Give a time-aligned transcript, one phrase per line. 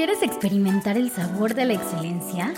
[0.00, 2.54] ¿Quieres experimentar el sabor de la excelencia?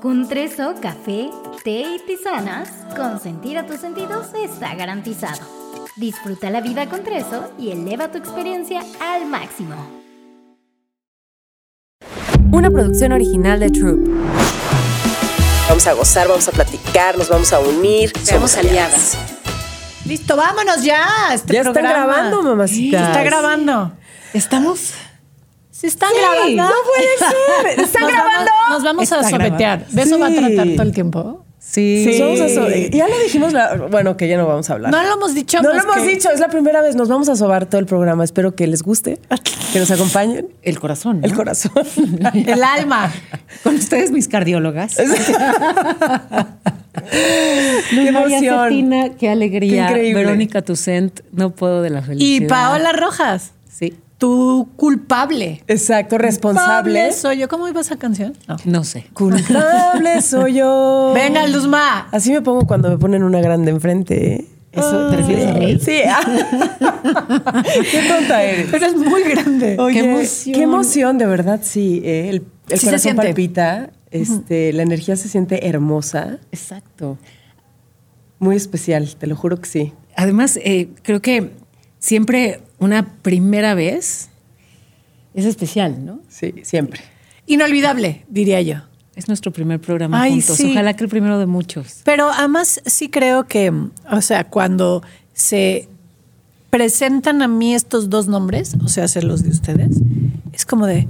[0.00, 1.28] Con Treso, café,
[1.62, 5.38] té y tisanas, consentir a tus sentidos está garantizado.
[5.96, 9.74] Disfruta la vida con Treso y eleva tu experiencia al máximo.
[12.50, 14.08] Una producción original de Troop.
[15.68, 18.12] Vamos a gozar, vamos a platicar, nos vamos a unir.
[18.22, 19.18] Somos aliadas.
[20.06, 21.06] Listo, vámonos ya.
[21.34, 22.06] Este Ya están programa.
[22.06, 23.08] grabando, mamacitas.
[23.08, 23.92] Está grabando.
[24.32, 24.94] Estamos.
[25.78, 26.62] ¿Se están Sí, grabando?
[26.64, 27.06] no puede
[27.76, 27.84] ser.
[27.84, 28.50] ¿Están Nos grabando?
[28.50, 29.84] Vamos, nos vamos a Está grabando.
[29.90, 31.44] ¿De eso va a tratar todo el tiempo?
[31.60, 32.02] Sí.
[32.04, 32.20] Sí.
[32.20, 34.90] Vamos a so- ya lo dijimos, la- bueno, que ya no vamos a hablar.
[34.90, 35.60] No lo hemos dicho.
[35.62, 36.96] No lo hemos que- dicho, es la primera vez.
[36.96, 38.24] Nos vamos a sobar todo el programa.
[38.24, 39.20] Espero que les guste,
[39.72, 40.48] que nos acompañen.
[40.62, 41.20] El corazón.
[41.22, 41.72] El corazón.
[42.34, 43.12] El alma.
[43.62, 44.96] Con ustedes, mis cardiólogas.
[47.10, 48.64] Qué Luz María emoción.
[48.68, 49.86] Cetina, qué alegría.
[49.86, 50.24] Qué increíble.
[50.24, 52.48] Verónica Tucent, no puedo de la Y felicidad.
[52.48, 55.62] Paola Rojas, Sí, tu culpable.
[55.68, 56.92] Exacto, responsable.
[57.00, 57.48] Culpable soy yo.
[57.48, 58.34] ¿Cómo iba esa canción?
[58.48, 58.56] No.
[58.64, 59.06] no sé.
[59.14, 61.12] Culpable soy yo.
[61.14, 62.08] Venga, Luzma.
[62.10, 64.34] Así me pongo cuando me ponen una grande enfrente.
[64.34, 64.44] ¿eh?
[64.72, 65.78] ¿Eso te refieres a mí?
[65.80, 66.00] Sí.
[67.90, 68.68] Qué tonta eres.
[68.70, 69.76] Pero es muy grande.
[69.78, 70.54] Oye, Qué emoción.
[70.54, 72.02] Qué emoción, de verdad, sí.
[72.04, 72.42] eh, El, el
[72.78, 73.22] Sí se corazón siente.
[73.22, 77.18] palpita, este, la energía se siente hermosa, Exacto.
[78.38, 79.92] muy especial, te lo juro que sí.
[80.16, 81.52] Además, eh, creo que
[81.98, 84.28] siempre una primera vez
[85.34, 86.20] es especial, ¿no?
[86.28, 87.00] Sí, siempre.
[87.46, 88.76] Inolvidable, diría yo.
[89.16, 90.56] Es nuestro primer programa Ay, juntos.
[90.56, 90.70] sí.
[90.72, 92.02] Ojalá que el primero de muchos.
[92.04, 93.72] Pero además sí creo que,
[94.10, 95.88] o sea, cuando se
[96.70, 99.96] presentan a mí estos dos nombres, o sea, hacer los de ustedes,
[100.52, 101.08] es como de,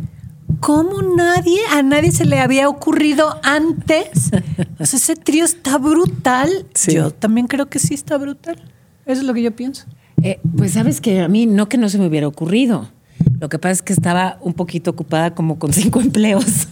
[0.60, 4.30] ¿cómo nadie, a nadie se le había ocurrido antes?
[4.78, 6.66] O sea, ese trío está brutal.
[6.74, 6.94] Sí.
[6.94, 8.56] Yo también creo que sí está brutal.
[9.04, 9.86] Eso es lo que yo pienso.
[10.22, 12.88] Eh, pues sabes que a mí no que no se me hubiera ocurrido.
[13.40, 16.68] Lo que pasa es que estaba un poquito ocupada como con cinco empleos.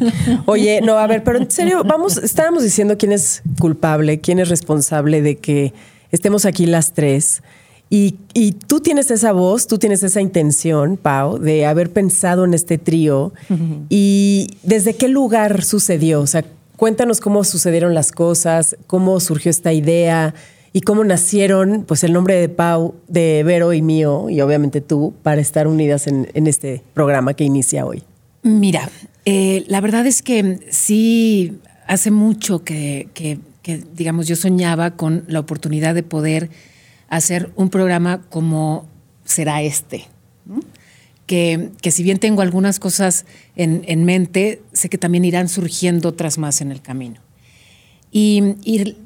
[0.47, 4.48] Oye, no, a ver, pero en serio, vamos, estábamos diciendo quién es culpable, quién es
[4.48, 5.72] responsable de que
[6.11, 7.42] estemos aquí las tres.
[7.89, 12.52] Y, y tú tienes esa voz, tú tienes esa intención, Pau, de haber pensado en
[12.52, 13.33] este trío.
[13.89, 16.20] ¿Y desde qué lugar sucedió?
[16.20, 16.45] O sea,
[16.77, 20.35] cuéntanos cómo sucedieron las cosas, cómo surgió esta idea
[20.77, 25.14] y cómo nacieron, pues, el nombre de Pau, de Vero y mío, y obviamente tú,
[25.23, 28.03] para estar unidas en, este programa que inicia hoy.
[28.42, 28.91] Mira,
[29.25, 33.09] eh, la verdad es que sí, hace mucho que,
[33.95, 36.51] digamos, yo soñaba con la oportunidad de poder
[37.09, 38.86] hacer un programa como
[39.25, 40.05] será este.
[41.25, 43.25] Que, que si bien tengo algunas cosas
[43.57, 47.23] en, en mente, sé que también irán surgiendo otras más en el camino.
[48.13, 48.42] Y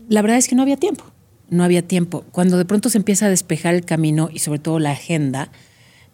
[0.08, 1.04] la verdad es que no había tiempo,
[1.50, 2.24] no había tiempo.
[2.32, 5.50] Cuando de pronto se empieza a despejar el camino y sobre todo la agenda,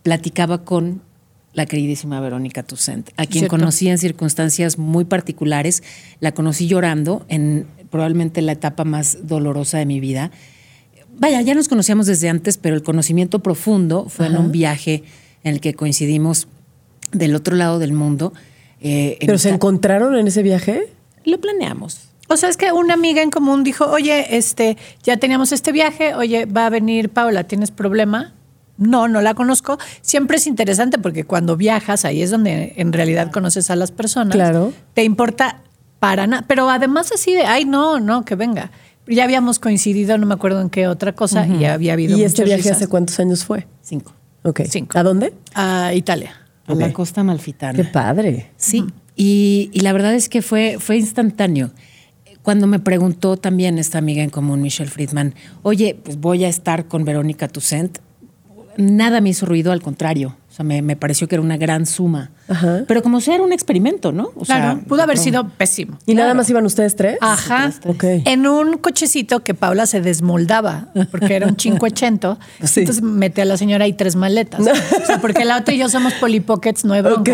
[0.03, 1.03] platicaba con
[1.53, 3.57] la queridísima Verónica Toussaint, a quien Cierto.
[3.57, 5.83] conocí en circunstancias muy particulares.
[6.21, 10.31] La conocí llorando en probablemente la etapa más dolorosa de mi vida.
[11.19, 15.03] Vaya, ya nos conocíamos desde antes, pero el conocimiento profundo fue en un viaje
[15.45, 16.47] en el que coincidimos
[17.13, 18.35] del otro lado del mundo.
[18.81, 20.89] eh, en ¿Pero se encontraron en ese viaje?
[21.25, 22.11] Lo planeamos.
[22.29, 26.15] O sea, es que una amiga en común dijo, oye, este, ya teníamos este viaje,
[26.15, 28.35] oye, va a venir Paula, ¿tienes problema?
[28.79, 29.79] No, no la conozco.
[30.03, 34.35] Siempre es interesante porque cuando viajas, ahí es donde en realidad conoces a las personas.
[34.35, 34.73] Claro.
[34.93, 35.63] Te importa
[35.99, 36.45] para nada.
[36.47, 38.71] Pero además así de, ay, no, no, que venga.
[39.07, 42.25] Ya habíamos coincidido, no me acuerdo en qué otra cosa, y ya había habido ¿Y
[42.25, 42.79] este viaje risas.
[42.79, 43.67] hace cuántos años fue?
[43.81, 44.13] Cinco.
[44.43, 44.63] Ok.
[44.69, 44.99] Cinco.
[44.99, 45.33] ¿A dónde?
[45.55, 46.33] A Italia.
[46.67, 47.73] A la costa malfitana.
[47.75, 48.51] Qué padre.
[48.57, 48.85] Sí,
[49.15, 51.71] y, y la verdad es que fue, fue instantáneo.
[52.47, 55.35] Cuando me preguntó también esta amiga en común, Michelle Friedman,
[55.65, 57.99] oye, pues voy a estar con Verónica Toussaint,
[58.77, 60.37] nada me hizo ruido, al contrario.
[60.49, 62.31] O sea, me pareció que era una gran suma.
[62.49, 62.85] Ajá.
[62.87, 64.31] Pero como sea, era un experimento, ¿no?
[64.37, 65.99] O sea, Claro, pudo haber no- sido pésimo.
[66.07, 67.19] ¿Y nada más iban ustedes tres?
[67.21, 67.73] Ajá.
[67.87, 68.05] Ok.
[68.25, 72.39] En un cochecito que Paula se desmoldaba, porque era un 580.
[72.65, 72.81] Sí.
[72.81, 74.61] Entonces mete a la señora y tres maletas.
[74.61, 77.33] O sea, porque la otra y yo somos polipockets, no hay bronca.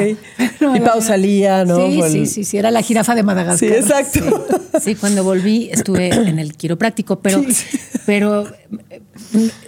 [0.59, 1.77] Pero Y Pau salía, ¿no?
[1.77, 3.71] Sí, sí, sí, sí, era la jirafa de Sí, Madagascar.
[3.71, 4.47] exacto.
[4.81, 7.43] Sí, cuando volví estuve en el quiropráctico, pero,
[8.07, 8.47] pero
[8.89, 9.03] eh,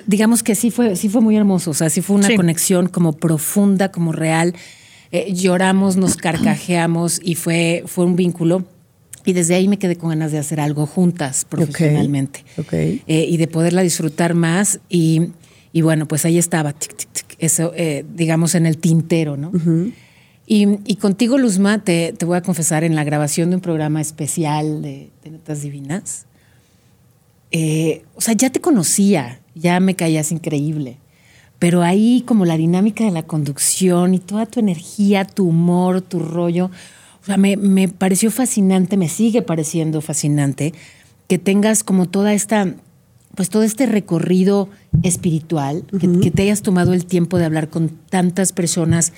[0.06, 1.70] digamos que sí fue, sí fue muy hermoso.
[1.70, 2.36] O sea, sí fue una Sí.
[2.36, 4.54] conexión como profunda, como real.
[5.14, 8.64] Eh, lloramos, nos carcajeamos y fue, fue un vínculo.
[9.24, 12.44] Y desde ahí me quedé con ganas de hacer algo juntas profesionalmente.
[12.58, 12.72] ok.
[12.72, 14.80] Eh, y de poderla disfrutar más.
[14.88, 15.28] Y,
[15.72, 19.52] y bueno, pues ahí estaba, tic, tic, tic, eso, eh, digamos, en el tintero, ¿no?
[20.48, 24.00] Y, y contigo, Luzma, te, te voy a confesar, en la grabación de un programa
[24.00, 26.26] especial de, de Netas Divinas,
[27.52, 30.98] eh, o sea, ya te conocía, ya me caías increíble,
[31.58, 36.18] pero ahí como la dinámica de la conducción y toda tu energía, tu humor, tu
[36.18, 36.70] rollo,
[37.22, 40.74] o sea, me, me pareció fascinante, me sigue pareciendo fascinante
[41.28, 42.74] que tengas como toda esta,
[43.34, 44.68] pues todo este recorrido
[45.02, 49.12] espiritual, que, que te hayas tomado el tiempo de hablar con tantas personas,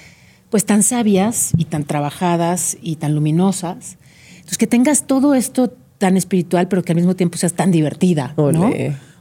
[0.50, 3.96] pues tan sabias y tan trabajadas y tan luminosas.
[4.36, 8.34] Entonces, que tengas todo esto tan espiritual, pero que al mismo tiempo seas tan divertida,
[8.36, 8.70] ¿no?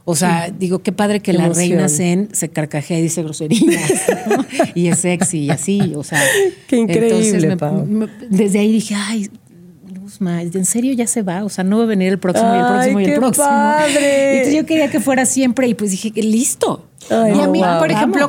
[0.08, 1.68] O sea, digo, qué padre que Qué la emoción.
[1.70, 3.90] reina Zen se carcajea y dice groserías,
[4.28, 4.44] ¿no?
[4.76, 6.22] y es sexy y así, o sea.
[6.68, 7.84] Qué increíble, me- Pau.
[7.84, 9.28] me- desde ahí dije, ay,
[9.92, 11.44] Luzma, ¿en serio ya se va?
[11.44, 13.46] O sea, no va a venir el próximo y el próximo y el qué próximo.
[13.46, 14.32] padre.
[14.36, 16.86] Entonces yo quería que fuera siempre y pues dije, listo.
[17.10, 17.78] Ay, Y a mí, wow.
[17.80, 18.28] por ejemplo,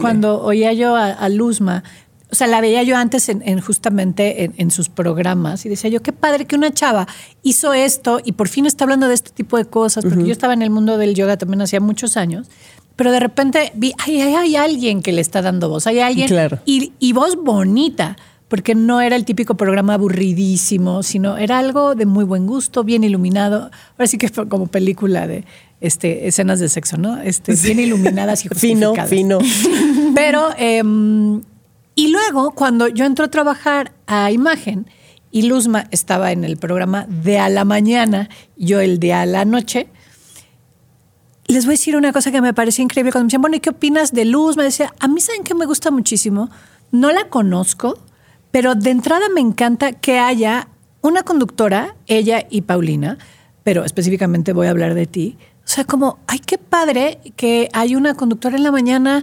[0.00, 1.84] cuando, oía yo a, a Luzma,
[2.32, 5.90] o sea, la veía yo antes en, en justamente en, en sus programas y decía
[5.90, 7.06] yo, qué padre que una chava
[7.42, 10.52] hizo esto y por fin está hablando de este tipo de cosas, porque yo estaba
[10.54, 12.48] en el mundo del yoga también hacía muchos años,
[12.96, 16.28] pero de repente vi, ay, ay, hay alguien que le está dando voz, hay alguien
[16.28, 16.58] Claro.
[16.66, 18.16] y, y voz bonita,
[18.48, 23.04] porque no era el típico programa aburridísimo, sino era algo de muy buen gusto, bien
[23.04, 23.70] iluminado.
[23.92, 25.44] Ahora sí que fue como película de
[25.80, 27.20] este, escenas de sexo, ¿no?
[27.20, 29.08] Este, bien iluminadas y Fino, justificadas.
[29.10, 29.38] fino.
[30.16, 31.40] Pero, em,
[31.94, 34.86] y luego cuando yo entro a trabajar a imagen
[35.30, 39.44] y Luzma estaba en el programa de a la mañana, yo el de a la
[39.44, 39.88] noche,
[41.46, 43.12] les voy a decir una cosa que me pareció increíble.
[43.12, 44.56] Cuando me decían, bueno, ¿y qué opinas de Luz?
[44.56, 46.48] Me decía, a mí saben que me gusta muchísimo.
[46.92, 47.98] No la conozco,
[48.50, 50.68] pero de entrada me encanta que haya
[51.00, 53.18] una conductora, ella y Paulina,
[53.64, 55.38] pero específicamente voy a hablar de ti.
[55.64, 59.22] O sea, como, ay, qué padre que hay una conductora en la mañana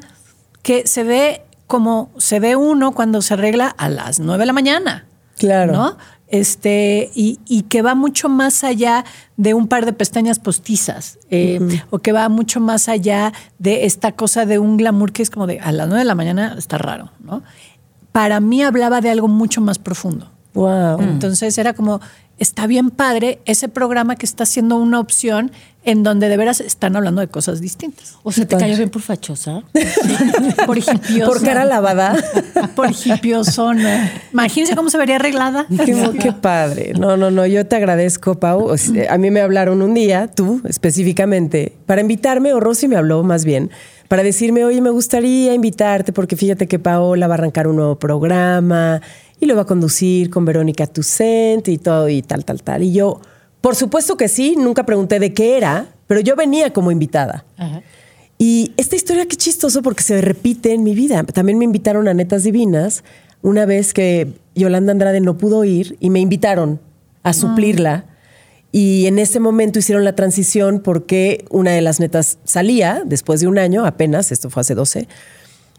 [0.63, 4.53] que se ve como se ve uno cuando se arregla a las nueve de la
[4.53, 5.05] mañana.
[5.37, 5.73] Claro.
[5.73, 5.97] ¿No?
[6.29, 9.05] Este, y, y que va mucho más allá
[9.37, 14.11] de un par de pestañas postizas, eh, o que va mucho más allá de esta
[14.11, 16.77] cosa de un glamour que es como de a las nueve de la mañana está
[16.77, 17.43] raro, ¿no?
[18.11, 20.29] Para mí hablaba de algo mucho más profundo.
[20.53, 20.99] Wow.
[21.01, 22.01] Entonces era como,
[22.39, 25.51] está bien padre ese programa que está siendo una opción
[25.87, 28.17] en donde de veras están hablando de cosas distintas.
[28.23, 29.63] O sea, ¿te cayó bien por fachosa?
[30.65, 31.25] Por hipiosa.
[31.25, 32.13] Por cara lavada.
[32.75, 34.11] Por hipiosona.
[34.33, 35.65] Imagínense cómo se vería arreglada.
[35.85, 36.91] Qué, qué padre.
[36.99, 37.45] No, no, no.
[37.45, 38.65] Yo te agradezco, Pau.
[38.65, 42.97] O sea, a mí me hablaron un día, tú específicamente, para invitarme, o Rosy me
[42.97, 43.71] habló más bien,
[44.09, 47.95] para decirme, oye, me gustaría invitarte porque fíjate que Paola va a arrancar un nuevo
[47.95, 49.01] programa
[49.39, 52.83] y lo va a conducir con Verónica Tucent y todo y tal, tal, tal.
[52.83, 53.21] Y yo,
[53.61, 57.45] por supuesto que sí, nunca pregunté de qué era, pero yo venía como invitada.
[58.37, 61.23] Y esta historia qué chistoso porque se repite en mi vida.
[61.23, 63.03] También me invitaron a Netas Divinas
[63.41, 66.79] una vez que Yolanda Andrade no pudo ir y me invitaron
[67.23, 68.05] a suplirla.
[68.71, 73.47] Y en ese momento hicieron la transición porque una de las netas salía después de
[73.47, 75.07] un año apenas, esto fue hace 12.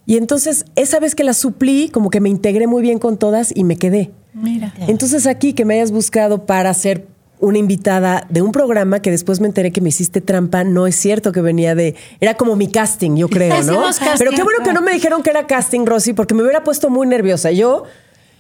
[0.07, 3.53] Y entonces esa vez que la suplí, como que me integré muy bien con todas
[3.55, 4.11] y me quedé.
[4.35, 4.75] Mira.
[4.89, 7.07] Entonces aquí que me hayas buscado para ser
[7.41, 10.97] una invitada de un programa que después me enteré que me hiciste trampa, no es
[10.97, 11.95] cierto que venía de...
[12.21, 13.85] Era como mi casting, yo creo, ¿no?
[14.19, 16.91] Pero qué bueno que no me dijeron que era casting, Rosy, porque me hubiera puesto
[16.91, 17.51] muy nerviosa.
[17.51, 17.85] Yo...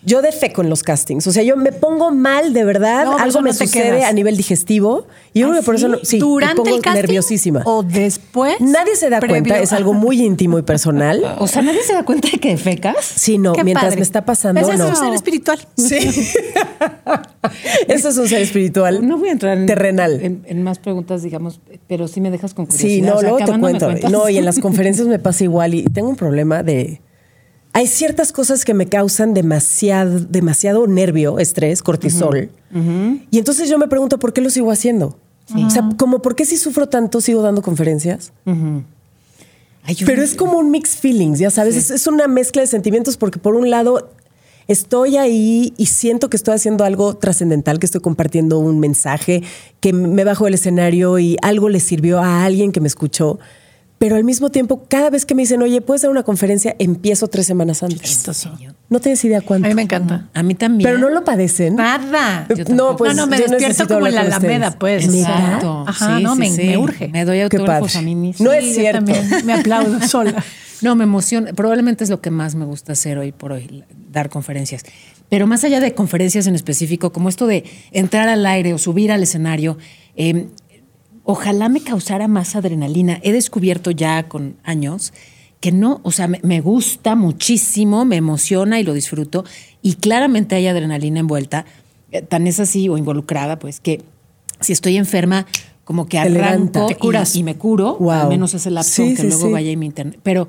[0.08, 1.26] Yo defeco en los castings.
[1.26, 3.04] O sea, yo me pongo mal de verdad.
[3.04, 5.06] No, algo me no sucede a nivel digestivo.
[5.34, 5.98] Y yo creo que por eso no.
[6.02, 7.00] Sí, me ¿Durante pongo el casting?
[7.02, 7.62] nerviosísima.
[7.66, 8.60] ¿O después?
[8.60, 9.34] Nadie se da Previo.
[9.42, 11.22] cuenta, es algo muy íntimo y personal.
[11.40, 12.96] O sea, ¿nadie se da cuenta de que fecas?
[13.04, 13.96] Sí, no, Qué mientras padre.
[13.96, 14.84] me está pasando, Ese no.
[14.86, 15.58] es un ser espiritual.
[15.76, 15.98] Sí.
[17.88, 19.06] Eso es un ser espiritual.
[19.06, 20.20] No voy a entrar en, terrenal.
[20.22, 22.88] en, en más preguntas, digamos, pero sí me dejas con curiosidad.
[22.90, 23.90] Sí, no, O sea, luego te me cuento.
[24.10, 27.00] No, y en las conferencias me pasa igual y tengo un problema de...
[27.78, 32.50] Hay ciertas cosas que me causan demasiado, demasiado nervio, estrés, cortisol.
[33.30, 35.16] Y entonces yo me pregunto, ¿por qué lo sigo haciendo?
[35.54, 38.32] O sea, como, ¿por qué si sufro tanto sigo dando conferencias?
[39.84, 43.16] Ay, Pero es como un mixed feelings, ya sabes, es, es una mezcla de sentimientos
[43.16, 44.10] porque por un lado
[44.66, 49.44] estoy ahí y siento que estoy haciendo algo trascendental, que estoy compartiendo un mensaje,
[49.78, 53.38] que me bajo del escenario y algo le sirvió a alguien que me escuchó.
[53.98, 56.76] Pero al mismo tiempo, cada vez que me dicen, oye, ¿puedes dar una conferencia?
[56.78, 58.00] Empiezo tres semanas antes.
[58.02, 58.56] Chistoso.
[58.88, 59.68] No tienes idea A cuánto.
[59.68, 60.28] mí me encanta.
[60.34, 60.88] A mí también.
[60.88, 61.74] Pero no lo padecen.
[61.74, 62.46] Nada.
[62.72, 64.76] No, pues no, no, me yo despierto como en la Alameda, ustedes.
[64.78, 65.14] pues.
[65.14, 65.84] Exacto.
[65.86, 66.62] Ajá, sí, no, sí, me, sí.
[66.64, 67.08] me urge.
[67.08, 68.44] Me doy autógrafos a mí misma.
[68.46, 69.04] No es yo cierto.
[69.04, 70.44] también me aplaudo sola.
[70.80, 71.52] No, me emociona.
[71.52, 74.84] Probablemente es lo que más me gusta hacer hoy por hoy, dar conferencias.
[75.28, 79.10] Pero más allá de conferencias en específico, como esto de entrar al aire o subir
[79.10, 79.76] al escenario,
[80.14, 80.46] eh,
[81.30, 83.20] ojalá me causara más adrenalina.
[83.22, 85.12] He descubierto ya con años
[85.60, 89.44] que no, o sea, me, me gusta muchísimo, me emociona y lo disfruto.
[89.82, 91.66] Y claramente hay adrenalina envuelta,
[92.12, 94.00] eh, tan es así o involucrada, pues que
[94.60, 95.44] si estoy enferma,
[95.84, 97.36] como que arranco Te y- curas.
[97.36, 98.10] Y, me curo, Wow.
[98.10, 99.52] al menos ese lapso Sí, que sí, luego sí.
[99.52, 100.18] vaya y me interne.
[100.22, 100.48] Pero,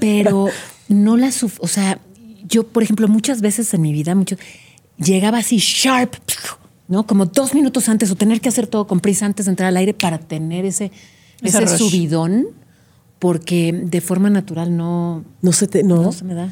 [0.00, 0.48] pero
[0.88, 1.30] no la
[1.60, 2.00] o sea,
[2.48, 4.34] yo, por ejemplo, muchas veces en mi vida, mucho,
[4.98, 6.14] llegaba así sharp,
[6.88, 7.06] ¿no?
[7.06, 9.76] Como dos minutos antes o tener que hacer todo con prisa antes de entrar al
[9.76, 10.90] aire para tener ese,
[11.42, 12.46] Ese subidón,
[13.18, 16.02] porque de forma natural no, No se te, no.
[16.02, 16.50] no se me da.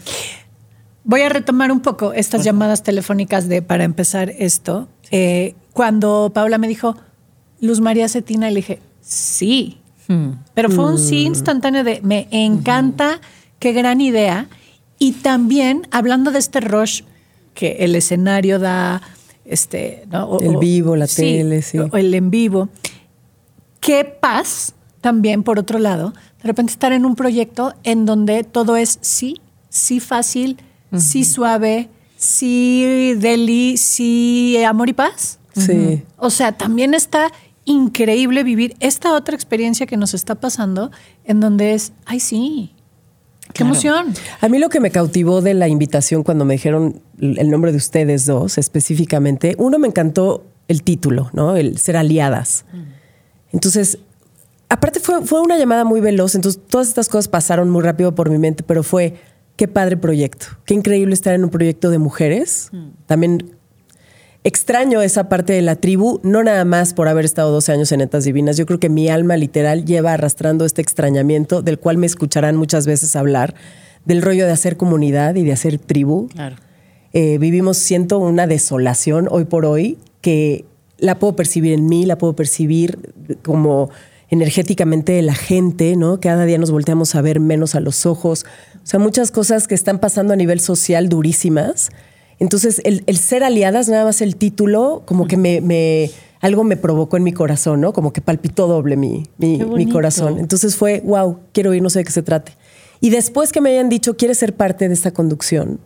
[1.04, 4.88] Voy a retomar un poco estas llamadas telefónicas de para empezar esto.
[5.10, 6.96] Eh, cuando Paula me dijo,
[7.60, 9.78] Luz María Cetina, le dije, sí.
[10.54, 13.20] Pero fue un sí instantáneo de, me encanta,
[13.60, 14.48] qué gran idea.
[14.98, 17.02] Y también, hablando de este rush
[17.54, 19.02] que el escenario da,
[19.50, 20.24] este, ¿no?
[20.24, 21.78] O- El vivo, la tele, sí.
[21.78, 22.68] o el en vivo.
[23.80, 26.10] Qué paz también, por otro lado,
[26.42, 30.58] de repente estar en un proyecto en donde todo es sí, sí fácil,
[30.96, 35.38] sí suave, sí deli, sí amor y paz.
[35.56, 36.02] Sí.
[36.16, 37.30] O sea, también está
[37.64, 40.90] increíble vivir esta otra experiencia que nos está pasando
[41.24, 42.72] en donde es, ay sí,
[43.52, 43.72] qué Claro.
[43.74, 44.14] emoción.
[44.40, 47.78] A mí lo que me cautivó de la invitación cuando me dijeron el nombre de
[47.78, 51.56] ustedes dos específicamente, uno me encantó el título, ¿no?
[51.56, 52.64] El ser aliadas.
[53.52, 53.98] Entonces,
[54.68, 58.30] aparte fue, fue una llamada muy veloz, entonces todas estas cosas pasaron muy rápido por
[58.30, 59.14] mi mente, pero fue,
[59.56, 62.70] qué padre proyecto, qué increíble estar en un proyecto de mujeres.
[63.06, 63.56] También
[64.44, 67.98] extraño esa parte de la tribu, no nada más por haber estado 12 años en
[67.98, 68.56] Netas Divinas.
[68.56, 72.86] Yo creo que mi alma literal lleva arrastrando este extrañamiento, del cual me escucharán muchas
[72.86, 73.54] veces hablar,
[74.04, 76.28] del rollo de hacer comunidad y de hacer tribu.
[76.28, 76.56] Claro.
[77.12, 80.64] Eh, vivimos, siento, una desolación hoy por hoy que
[80.98, 82.98] la puedo percibir en mí, la puedo percibir
[83.42, 83.90] como
[84.30, 86.20] energéticamente de la gente, ¿no?
[86.20, 88.46] Cada día nos volteamos a ver menos a los ojos.
[88.76, 91.90] O sea, muchas cosas que están pasando a nivel social durísimas.
[92.40, 96.76] Entonces, el, el ser aliadas, nada más el título, como que me, me- algo me
[96.78, 97.92] provocó en mi corazón, ¿no?
[97.92, 99.58] Como que palpitó doble mi, mi,
[99.90, 100.38] corazón.
[100.38, 102.52] Entonces fue, wow, quiero ir, no sé de qué se trate.
[103.00, 105.80] Y después que me hayan dicho, ¿quieres ser parte de esta conducción?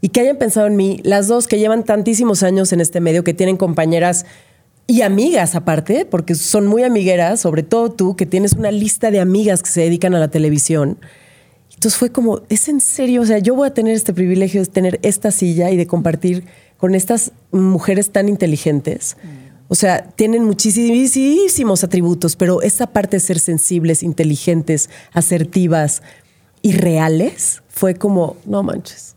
[0.00, 3.24] Y que hayan pensado en mí, las dos que llevan tantísimos años en este medio,
[3.24, 4.24] que tienen compañeras
[4.86, 9.20] y amigas aparte, porque son muy amigueras, sobre todo tú, que tienes una lista de
[9.20, 10.96] amigas que se dedican a la televisión.
[11.80, 14.66] Entonces fue como, es en serio, o sea, yo voy a tener este privilegio de
[14.66, 16.44] tener esta silla y de compartir
[16.76, 19.16] con estas mujeres tan inteligentes.
[19.66, 26.02] O sea, tienen muchísimos atributos, pero esa parte de ser sensibles, inteligentes, asertivas
[26.60, 29.16] y reales fue como, no manches.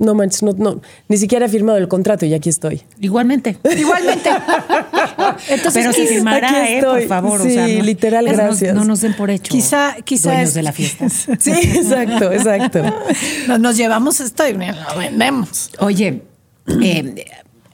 [0.00, 2.82] No manches, no, no, ni siquiera he firmado el contrato y aquí estoy.
[3.00, 3.58] Igualmente.
[3.76, 4.30] Igualmente.
[5.48, 7.40] Entonces, Pero si firmara, eh, por favor.
[7.42, 8.74] Sí, o sea, no- literal, no nos- gracias.
[8.74, 9.50] No nos den por hecho.
[9.52, 11.08] Quizá- quizá Dueños es- de la fiesta.
[11.38, 12.82] Sí, exacto, exacto.
[13.48, 14.58] nos, nos llevamos esto y lo
[14.98, 15.70] vendemos.
[15.80, 16.22] Oye,
[16.80, 17.26] eh,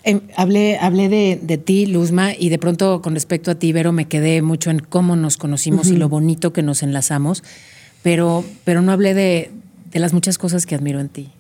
[0.05, 3.93] eh, hablé, hablé de, de ti, Luzma, y de pronto con respecto a ti, Vero,
[3.93, 7.43] me quedé mucho en cómo nos conocimos y lo bonito que nos enlazamos,
[8.03, 9.51] pero, pero no hablé de,
[9.91, 11.31] de las muchas cosas que admiro en ti.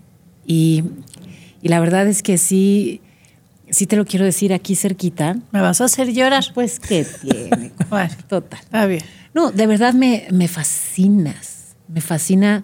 [0.46, 0.84] Y,
[1.62, 3.00] y la verdad es que sí,
[3.70, 5.36] sí te lo quiero decir aquí cerquita.
[5.52, 6.44] Me vas a hacer llorar.
[6.54, 7.72] Pues, ¿qué tiene?
[7.88, 8.60] Bueno, Total.
[8.60, 9.02] está bien.
[9.34, 11.76] No, de verdad me, me fascinas.
[11.88, 12.62] Me fascina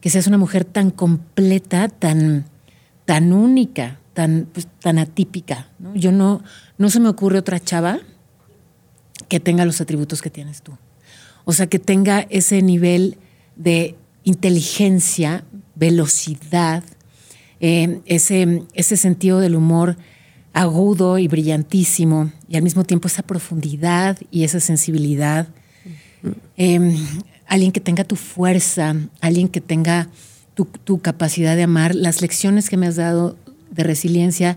[0.00, 2.46] que seas una mujer tan completa, tan,
[3.04, 5.68] tan única, tan, pues, tan atípica.
[5.78, 5.94] ¿no?
[5.94, 6.42] Yo no,
[6.78, 7.98] no se me ocurre otra chava
[9.28, 10.76] que tenga los atributos que tienes tú.
[11.44, 13.18] O sea, que tenga ese nivel
[13.56, 15.44] de inteligencia,
[15.74, 16.82] velocidad,
[17.60, 19.96] eh, ese, ese sentido del humor
[20.52, 25.48] agudo y brillantísimo, y al mismo tiempo esa profundidad y esa sensibilidad.
[26.56, 26.96] Eh,
[27.46, 30.08] alguien que tenga tu fuerza, alguien que tenga
[30.54, 31.94] tu, tu capacidad de amar.
[31.94, 33.36] Las lecciones que me has dado
[33.70, 34.56] de resiliencia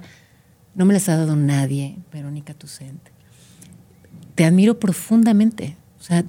[0.74, 3.02] no me las ha dado nadie, Verónica Tucent.
[4.36, 5.76] Te admiro profundamente.
[6.00, 6.24] O sea,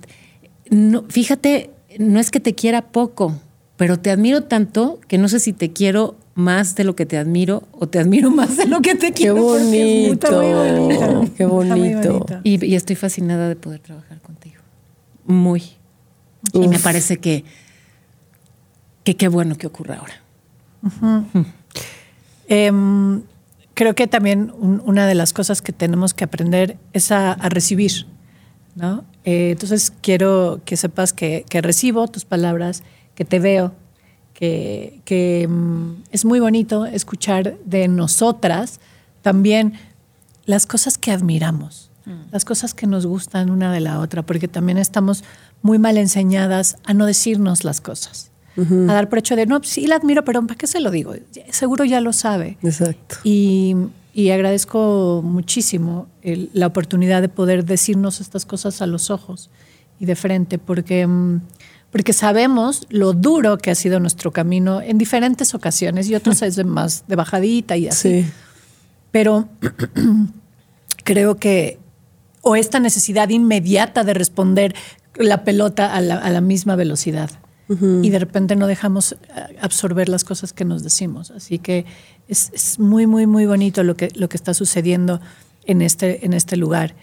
[0.68, 3.40] no, fíjate, no es que te quiera poco,
[3.76, 7.18] pero te admiro tanto que no sé si te quiero más de lo que te
[7.18, 9.36] admiro o te admiro más de lo que te Qué quiero.
[9.56, 11.32] es bonito, muy bonito.
[11.36, 12.40] qué bonito.
[12.44, 14.56] Y, y estoy fascinada de poder trabajar contigo.
[15.26, 15.62] Muy.
[16.52, 17.44] Y me parece que
[19.04, 20.14] que qué bueno que ocurra ahora.
[22.48, 23.22] Em,
[23.74, 27.48] creo que también un- una de las cosas que tenemos que aprender es a, a
[27.48, 28.06] recibir,
[28.74, 29.04] ¿no?
[29.24, 32.82] Eh, entonces quiero que sepas que, que recibo tus palabras,
[33.14, 33.72] que te veo,
[34.40, 38.80] que, que, mm, es muy bonito escuchar de nosotras
[39.22, 39.74] también
[40.46, 41.90] las cosas que admiramos,
[42.32, 45.22] las cosas que nos gustan una de la otra, porque también estamos
[45.62, 49.86] muy mal enseñadas a no decirnos las cosas, a dar por hecho de, no, sí
[49.86, 51.12] la admiro, pero ¿para qué se lo digo?
[51.50, 52.56] Seguro ya lo sabe.
[52.62, 53.16] Exacto.
[53.22, 53.76] Y,
[54.12, 59.48] y agradezco muchísimo el- la oportunidad de poder decirnos estas cosas a los ojos
[60.00, 61.40] y de frente, porque, mm,
[61.90, 66.56] porque sabemos lo duro que ha sido nuestro camino en diferentes ocasiones y otras es
[66.56, 68.22] de más de bajadita y así.
[68.22, 68.30] Sí.
[69.10, 69.48] Pero
[71.04, 71.78] creo que,
[72.42, 74.74] o esta necesidad inmediata de responder
[75.16, 77.30] la pelota a la, a la misma velocidad.
[78.02, 79.16] Y de repente no dejamos eh,
[79.60, 81.30] absorber las cosas que nos decimos.
[81.30, 81.86] Así que
[82.26, 85.20] es, es muy, muy, muy bonito lo que, lo que está sucediendo
[85.66, 86.96] en este, en este lugar.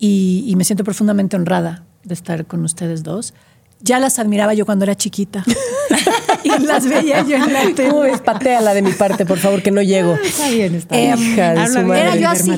[0.00, 3.34] Y, y me siento profundamente honrada de estar con ustedes dos.
[3.82, 5.42] Ya las admiraba yo cuando era chiquita.
[6.44, 7.90] y las veía yo en la tele.
[8.24, 10.18] Pateala de mi parte, por favor, que no llego.
[10.22, 11.32] Está bien, está Eh, bien.
[11.32, 12.00] Hija de su madre.
[12.02, 12.52] Era yo así,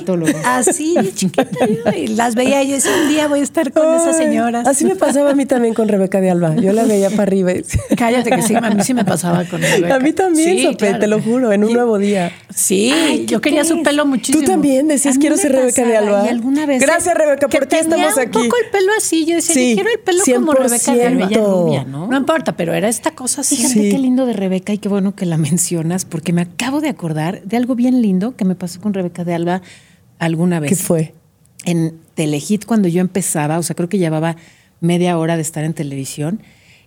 [0.44, 3.94] así chiquita yo, y las veía y yo decía, un día voy a estar con
[3.94, 4.66] esas señoras.
[4.66, 6.56] Así me pasaba a mí también con Rebeca de Alba.
[6.56, 7.52] Yo la veía para arriba.
[7.52, 7.62] y
[7.96, 9.94] Cállate que sí, a mí sí me pasaba con Rebeca.
[9.94, 10.98] A mí también, Sí, Sope, claro.
[10.98, 12.32] te lo juro, en un Y- nuevo día.
[12.54, 14.44] Sí, yo quería su pelo muchísimo.
[14.44, 16.24] Tú también decías, quiero ser Rebeca de Alba.
[16.26, 18.38] y alguna vez- Gracias, Rebeca, Que por ti tenía estamos aquí.
[18.38, 21.26] un poco el pelo así, yo decía, quiero el pelo como Rebeca de Alba.
[21.26, 22.06] Ella rubia, ¿no?
[22.08, 23.56] No importa, pero era esta cosa así.
[23.56, 23.90] Fíjate Sí.
[23.90, 27.42] qué lindo de Rebeca y qué bueno que la mencionas, porque me acabo de acordar
[27.44, 29.62] de algo bien lindo que me pasó con Rebeca de Alba
[30.18, 30.70] alguna vez.
[30.70, 31.14] ¿Qué fue?
[31.64, 34.36] En Telehit, cuando yo empezaba, o sea, creo que llevaba
[34.80, 36.40] media hora de estar en televisión,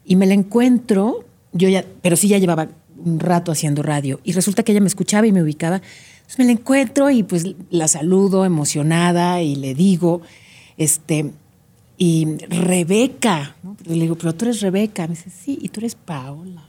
[0.04, 2.68] y me la encuentro, yo ya, pero sí ya llevaba
[3.04, 5.78] un rato haciendo radio, y resulta que ella me escuchaba y me ubicaba.
[6.18, 10.22] Entonces me la encuentro y pues la saludo emocionada y le digo,
[10.78, 11.32] este,
[11.98, 13.76] y Rebeca, ¿no?
[13.86, 15.04] le digo, pero tú eres Rebeca.
[15.08, 16.64] Me dice, sí, y tú eres Paola.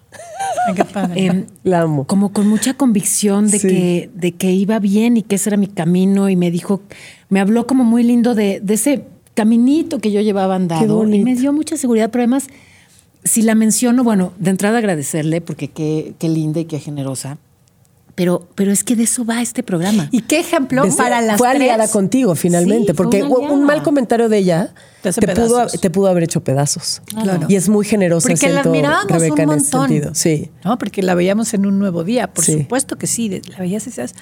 [0.75, 1.26] Qué padre.
[1.26, 2.06] Em, La amo.
[2.06, 3.68] como con mucha convicción de, Sí.
[3.68, 6.80] que, de que iba bien y que ese era mi camino y me dijo,
[7.28, 9.04] me habló como muy lindo de, de ese
[9.35, 12.47] caminito que yo llevaba andado y me dio mucha seguridad, pero además,
[13.25, 17.37] si la menciono, bueno, de entrada agradecerle porque qué, qué linda y qué generosa,
[18.17, 20.09] pero, pero es que de eso va este programa.
[20.11, 21.91] ¿Y qué ejemplo Desde- para las fue aliada tres?
[21.93, 26.43] contigo finalmente, Sí, porque un mal comentario de ella Te pudo, te pudo haber hecho
[26.43, 27.01] pedazos.
[27.23, 27.47] Claro.
[27.49, 29.89] Y es muy generosa, Porque la siento, admirábamos Rebeca, un en ese montón.
[29.89, 30.15] sentido.
[30.15, 30.51] Sí.
[30.65, 32.27] No, porque la veíamos en un nuevo día.
[32.33, 32.55] Por Sí.
[32.55, 33.29] supuesto que sí.
[33.29, 34.15] de- La veías y decías,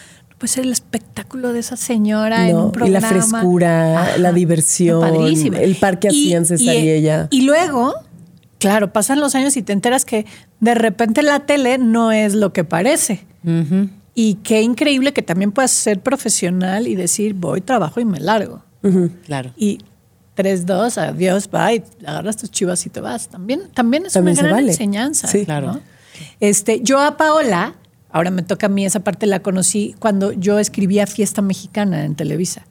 [0.44, 3.00] ser el espectáculo de esa señora en No, un y programa.
[3.00, 7.28] la frescura, la diversión, el parque hacían César y ella.
[7.30, 7.94] Y luego,
[8.58, 10.26] claro, pasan los años y te enteras que
[10.60, 13.24] de repente la tele no es lo que parece.
[14.14, 18.62] Y qué increíble que también puedas ser profesional y decir, voy, trabajo y me largo.
[19.26, 19.52] Claro.
[19.56, 19.78] Y
[20.34, 23.28] 3, 2, adiós, bye, agarras tus chivas y te vas.
[23.28, 24.72] También, también es También una gran vale.
[24.72, 25.28] enseñanza.
[25.28, 25.44] Sí.
[25.44, 25.74] Claro.
[25.74, 25.80] ¿no?
[26.40, 27.74] Este, yo a Paola,
[28.10, 32.14] ahora me toca a mí, esa parte la conocí cuando yo escribía Fiesta Mexicana en
[32.14, 32.66] Televisa.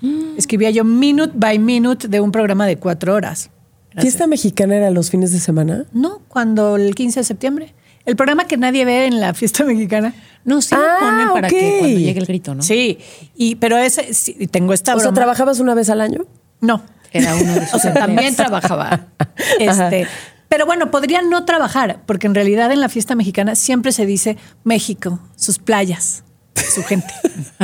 [0.00, 0.36] Mm.
[0.36, 3.50] Escribía yo minute by minute de un programa de cuatro horas.
[3.96, 5.84] ¿Fiesta mexicana era los fines de semana?
[5.92, 7.74] No, cuando el 15 de septiembre.
[8.08, 10.14] El programa que nadie ve en la fiesta mexicana.
[10.42, 12.62] No, sí Ah, lo ponen para que cuando llegue el grito, ¿no?
[12.62, 12.98] Sí,
[13.36, 15.12] y, pero ese, sí, tengo esta O sea.
[15.12, 16.24] ¿trabajabas una vez al año?
[16.62, 16.82] No.
[17.12, 19.08] Era uno de sus O sea, también trabajaba.
[19.60, 20.06] Este,
[20.48, 24.36] pero bueno, podría no trabajar, porque en realidad en la fiesta mexicana siempre se dice
[24.64, 27.12] México, sus playas, su gente,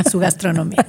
[0.09, 0.85] su gastronomía.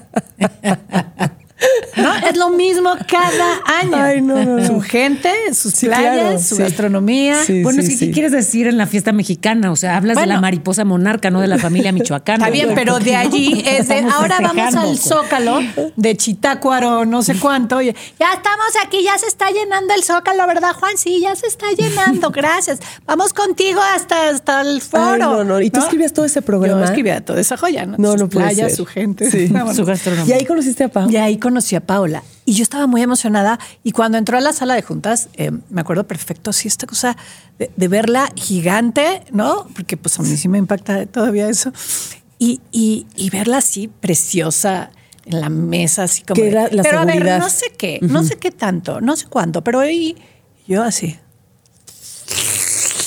[1.97, 2.15] ¿No?
[2.17, 3.97] Es lo mismo cada año.
[3.97, 4.67] Ay, no, no, no.
[4.67, 6.63] Su gente, sus Sí, playas, claro, su sí.
[6.63, 7.43] gastronomía.
[7.45, 8.07] Sí, Bueno, sí, es que.
[8.07, 9.73] ¿qué quieres decir en la fiesta mexicana?
[9.73, 12.39] O sea, hablas de la mariposa monarca, no de la familia michoacana.
[12.47, 14.99] Está bien, pero de allí es de ahora vamos al.
[14.99, 15.61] Zócalo
[15.97, 17.81] de Chitácuaro, no sé cuánto.
[17.81, 20.97] y, ya estamos aquí, ya se está llenando el Zócalo, ¿verdad, Juan?
[20.99, 22.81] Sí, ya se está llenando, gracias.
[23.07, 25.03] Vamos contigo hasta, hasta el foro.
[25.13, 25.61] Ay, no, no.
[25.61, 26.81] ¿Y tú escribías todo ese programa?
[26.81, 27.97] Yo escribía toda esa joya, ¿no?
[27.99, 28.77] No, Sus no puede playas, ser.
[28.77, 29.31] su gente.
[29.31, 29.47] Sí.
[29.57, 29.75] No, bueno.
[29.75, 30.35] Su gastronomía.
[30.35, 31.09] ¿Y ahí conociste a Pau?
[31.11, 32.23] Y ahí conocí a Paola.
[32.45, 33.59] Y yo estaba muy emocionada.
[33.85, 37.17] Y cuando entró a la sala de juntas, eh, me acuerdo perfecto, sí, esta cosa
[37.59, 39.67] de, de verla gigante, ¿no?
[39.75, 41.73] Porque pues a mí sí me impacta todavía eso.
[42.39, 44.91] Y, y- y verla así, preciosa,
[45.25, 46.35] en la mesa, así como...
[46.35, 47.39] Que era la pero a ver, seguridad.
[47.39, 50.17] no sé qué, no sé qué tanto, no sé cuánto, pero ahí
[50.69, 51.17] yo así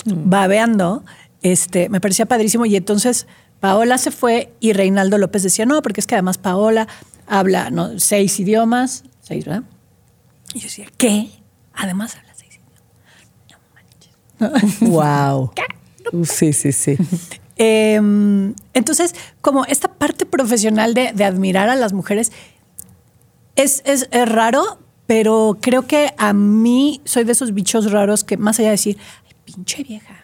[0.06, 1.04] babeando,
[1.42, 2.66] este, me parecía padrísimo.
[2.66, 3.28] Y entonces
[3.60, 6.88] Paola se fue y Reinaldo López decía, no, porque es que además Paola
[7.30, 8.00] habla ¿no?
[8.00, 9.64] seis idiomas, seis, ¿verdad?
[10.54, 11.30] Y yo decía, ¿qué?
[11.74, 12.60] Además habla seis
[14.40, 14.82] idiomas.
[14.82, 15.52] Wow.
[16.12, 16.98] Uf, sí, sí, sí.
[17.62, 17.96] Eh,
[18.74, 22.32] entonces, como esta parte profesional de, de admirar a las mujeres
[23.58, 28.38] es, es- es raro, pero creo que a mí soy de esos bichos raros que
[28.38, 30.24] más allá de decir, ay, pinche vieja,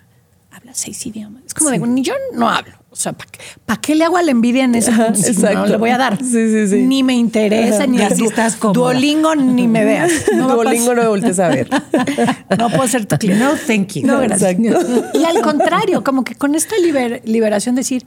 [0.50, 1.44] habla seis idiomas.
[1.46, 2.72] Es como de, ni yo no hablo.
[2.96, 5.12] O sea, ¿para qué, pa' qué le hago a la envidia en ese Ajá,
[5.54, 6.18] no le voy a dar.
[6.18, 6.76] Sí, sí, sí.
[6.84, 7.88] Ni me interesa, Ajá.
[7.88, 8.80] ni así du- estás cómoda.
[8.80, 10.12] Duolingo ni me veas.
[10.34, 11.70] No Duolingo no me voltees a ver.
[12.58, 13.44] No puedo ser tu cliente.
[13.44, 14.08] No, thank you.
[14.08, 14.54] No, gracias.
[14.54, 15.20] Exacto.
[15.20, 18.04] Y al contrario, como que con esta liber- liberación decir,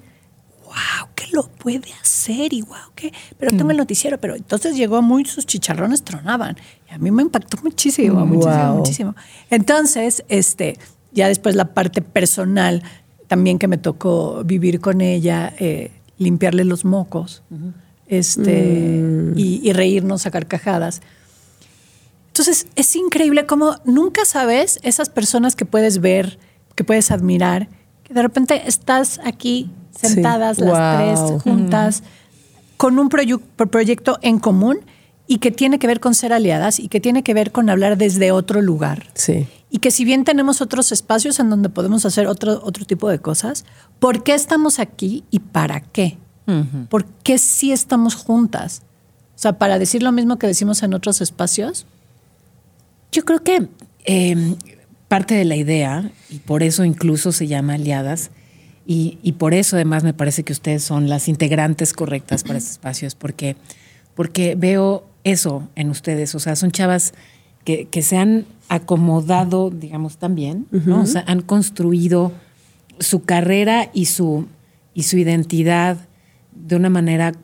[0.65, 5.03] wow, que lo puede hacer y wow, que, pero tengo el noticiero, pero entonces llegó
[5.03, 6.57] muy, sus chicharrones tronaban.
[6.91, 8.77] Y a mí me impactó muchísimo, muchísimo, Wow.
[8.79, 9.15] muchísimo.
[9.51, 10.79] Entonces, este,
[11.13, 12.83] ya después la parte personal,
[13.29, 17.43] también que me tocó vivir con ella, eh, limpiarle los mocos,
[18.09, 19.03] este,
[19.37, 21.01] y, y reírnos a carcajadas.
[22.29, 26.39] Entonces, es increíble cómo nunca sabes esas personas que puedes ver,
[26.75, 27.69] que puedes admirar,
[28.05, 30.65] que de repente estás aquí sentadas Sí.
[30.65, 30.73] las
[31.19, 31.27] Wow.
[31.29, 32.03] tres juntas
[32.77, 34.79] con un proyu- pro- proyecto en común
[35.27, 37.99] y que tiene que ver con ser aliadas y que tiene que ver con hablar
[37.99, 39.07] desde otro lugar.
[39.15, 39.47] Sí.
[39.71, 43.19] Y que si bien tenemos otros espacios en donde podemos hacer otro, otro tipo de
[43.19, 43.65] cosas,
[43.99, 46.17] ¿por qué estamos aquí y para qué?
[46.89, 48.81] ¿Por qué sí estamos juntas?
[49.37, 51.85] O sea, para decir lo mismo que decimos en otros espacios.
[53.13, 53.69] Yo creo que
[54.07, 54.57] eh,
[55.09, 58.31] parte de la idea, y por eso incluso se llama Aliadas,
[58.87, 62.71] y, y por eso además me parece que ustedes son las integrantes correctas para este
[62.71, 63.57] espacio, es porque,
[64.15, 66.35] porque veo eso en ustedes.
[66.35, 67.13] O sea, son chavas
[67.69, 71.03] que, que se han acomodado, digamos, también, ¿no?
[71.03, 72.33] O sea, han construido
[72.99, 74.47] su carrera y su,
[74.95, 75.99] y su identidad
[76.53, 77.35] de una manera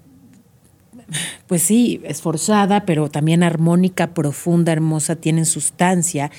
[1.46, 6.30] pues sí, esforzada, pero también armónica, profunda, hermosa, tienen sustancia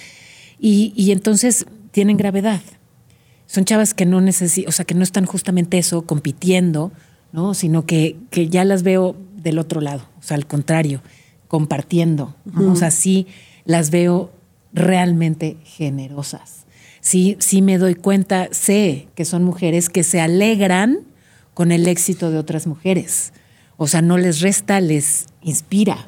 [0.60, 2.62] y, y entonces tienen gravedad.
[3.46, 6.92] Son chavas que no necesitan, o sea, que no están justamente eso, compitiendo,
[7.32, 7.54] ¿no?
[7.54, 11.04] Sino que, que ya las veo del otro lado, o sea, al contrario,
[11.48, 12.72] compartiendo, ¿no?
[12.72, 13.28] O sea, sí
[13.66, 14.32] las veo
[14.74, 16.66] realmente generosas.
[17.02, 21.00] Sí, sí me doy cuenta, sé que son mujeres que se alegran
[21.54, 23.32] con el éxito de otras mujeres.
[23.78, 26.08] O sea, no les resta, les inspira.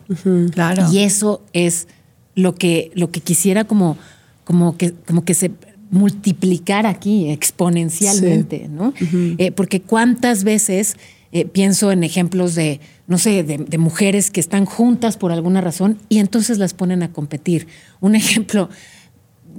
[0.51, 0.91] Claro.
[0.91, 1.87] Y eso es
[2.35, 3.97] lo que, lo que quisiera como,
[4.43, 5.51] como, que, como que se
[5.89, 8.93] multiplicara aquí exponencialmente, ¿no?
[9.37, 10.97] Eh, porque cuántas veces
[11.31, 15.61] eh, pienso en ejemplos de, no sé, de, de mujeres que están juntas por alguna
[15.61, 17.67] razón y entonces las ponen a competir.
[17.99, 18.69] Un ejemplo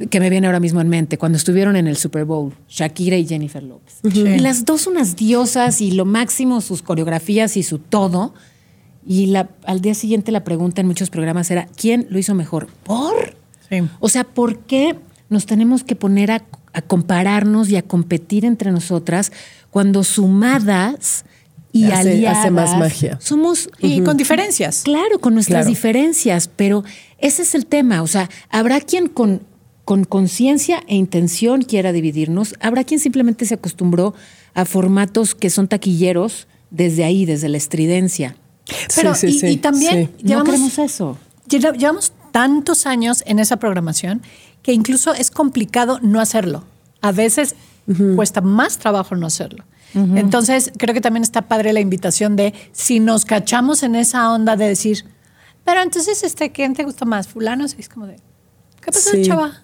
[0.06, 3.26] que me viene ahora mismo en mente, cuando estuvieron en el Super Bowl, Shakira y
[3.26, 3.98] Jennifer López.
[4.04, 8.32] Y las dos unas diosas y lo máximo sus coreografías y su todo.
[9.06, 12.68] Y la, al día siguiente la pregunta en muchos programas era, ¿quién lo hizo mejor?
[12.84, 13.36] ¿Por?
[13.68, 13.82] Sí.
[14.00, 14.96] O sea, ¿por qué
[15.28, 19.32] nos tenemos que poner a, a compararnos y a competir entre nosotras
[19.70, 21.24] cuando sumadas
[21.72, 23.18] y Hace- hace aliadas más magia.
[23.20, 24.82] somos Y con diferencias.
[24.84, 25.68] Claro, con nuestras Claro.
[25.68, 26.84] diferencias, pero
[27.18, 28.02] ese es el tema.
[28.02, 29.42] O sea, habrá quien con
[29.84, 34.12] con conciencia e intención quiera dividirnos, habrá quien simplemente se acostumbró
[34.52, 38.36] a formatos que son taquilleros desde ahí, desde la estridencia.
[38.94, 40.10] Pero, Sí, sí, y, sí, y también.
[40.20, 41.16] No llevamos, queremos eso.
[41.48, 44.20] lleva- llevamos tantos años en esa programación
[44.62, 46.64] que incluso es complicado no hacerlo.
[47.00, 47.54] A veces
[48.14, 49.64] cuesta más trabajo no hacerlo.
[49.94, 54.54] Entonces, creo que también está padre la invitación de si nos cachamos en esa onda
[54.56, 55.04] de decir,
[55.64, 57.28] pero entonces, este, ¿quién te gusta más?
[57.28, 58.16] Fulano, es como de,
[58.80, 59.22] ¿qué pasó, Sí.
[59.22, 59.62] chava?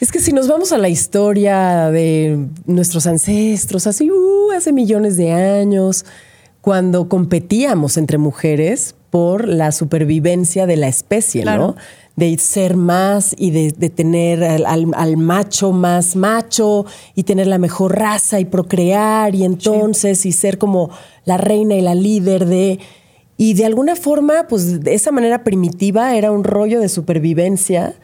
[0.00, 5.16] Es que si nos vamos a la historia de nuestros ancestros, así uh, hace millones
[5.16, 6.04] de años,
[6.60, 11.68] cuando competíamos entre mujeres por la supervivencia de la especie, Claro.
[11.68, 11.76] ¿no?
[12.16, 17.48] De ser más y de, de tener al, al- al macho más macho y tener
[17.48, 20.90] la mejor raza y procrear y entonces y ser como
[21.24, 22.78] la reina y la líder de...
[23.36, 27.94] Y de alguna forma, pues de esa manera primitiva era un rollo de supervivencia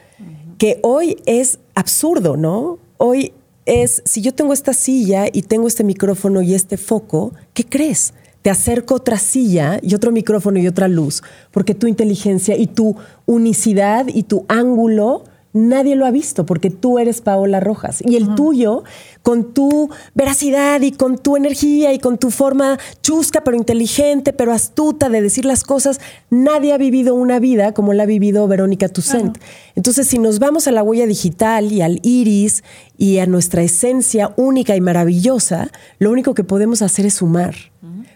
[0.59, 2.79] que hoy es absurdo, ¿no?
[2.96, 3.33] Hoy
[3.64, 8.12] es, si yo tengo esta silla y tengo este micrófono y este foco, ¿qué crees?
[8.42, 12.96] Te acerco otra silla y otro micrófono y otra luz, porque tu inteligencia y tu
[13.26, 18.02] unicidad y tu ángulo nadie lo ha visto, porque tú eres Paola Rojas.
[18.04, 18.84] Y el tuyo,
[19.22, 24.52] con tu veracidad y con tu energía y con tu forma chusca, pero inteligente, pero
[24.52, 28.88] astuta de decir las cosas, nadie ha vivido una vida como la ha vivido Verónica
[28.88, 29.38] Toussaint.
[29.74, 32.64] Entonces, si nos vamos a la huella digital y al iris
[32.96, 37.54] y a nuestra esencia única y maravillosa, lo único que podemos hacer es sumar.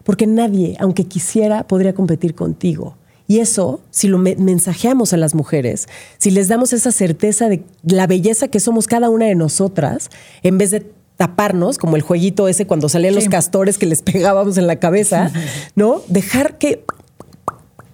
[0.04, 2.96] Porque nadie, aunque quisiera, podría competir contigo.
[3.26, 5.86] Y eso, si lo me- mensajeamos a las mujeres,
[6.18, 10.10] si les damos esa certeza de la belleza que somos cada una de nosotras,
[10.42, 14.58] en vez de taparnos, como el jueguito ese cuando salían los castores que les pegábamos
[14.58, 15.32] en la cabeza,
[15.74, 16.02] ¿no?
[16.08, 16.84] Dejar que,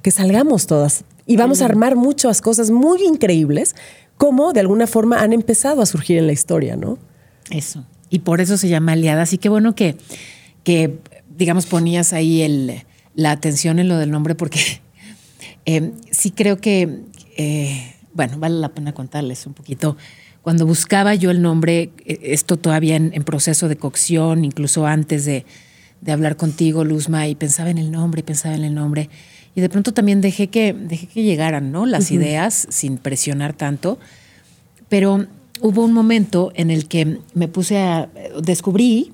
[0.03, 1.05] que salgamos todas.
[1.27, 3.77] Y vamos a armar muchas cosas muy increíbles,
[4.17, 6.99] como de alguna forma han empezado a surgir en la historia, ¿no?
[7.51, 7.85] Eso.
[8.09, 9.23] Y por eso se llama aliada.
[9.23, 9.97] Así que bueno que,
[10.65, 10.99] que
[11.37, 12.83] digamos, ponías ahí el,
[13.15, 14.59] la atención en lo del nombre, porque
[15.77, 17.03] eh, sí creo que,
[17.37, 19.97] eh, bueno, vale la pena contarles un poquito.
[20.43, 25.25] Cuando buscaba yo el nombre, eh, esto todavía en, en proceso de cocción, incluso antes
[25.25, 25.45] de,
[26.01, 29.11] de hablar contigo, Luzma, y pensaba en el nombre, pensaba en el nombre.
[29.55, 31.87] Y de pronto también dejé que, dejé que llegaran, ¿no?
[31.87, 33.99] Las ideas sin presionar tanto.
[34.89, 35.27] Pero
[35.61, 38.09] hubo un momento en el que me puse a.
[38.43, 39.13] Descubrí.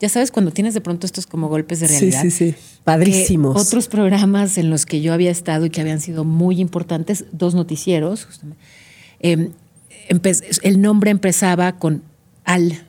[0.00, 2.22] Ya sabes, cuando tienes de pronto estos como golpes de Sí, realidad.
[2.22, 2.52] sí, sí.
[2.52, 3.60] que Padrísimos.
[3.60, 7.54] Otros programas en los que yo había estado y que habían sido muy importantes, dos
[7.54, 8.62] noticieros, justamente,
[9.20, 9.50] eh,
[10.08, 12.02] empe- el nombre empezaba con
[12.44, 12.86] al.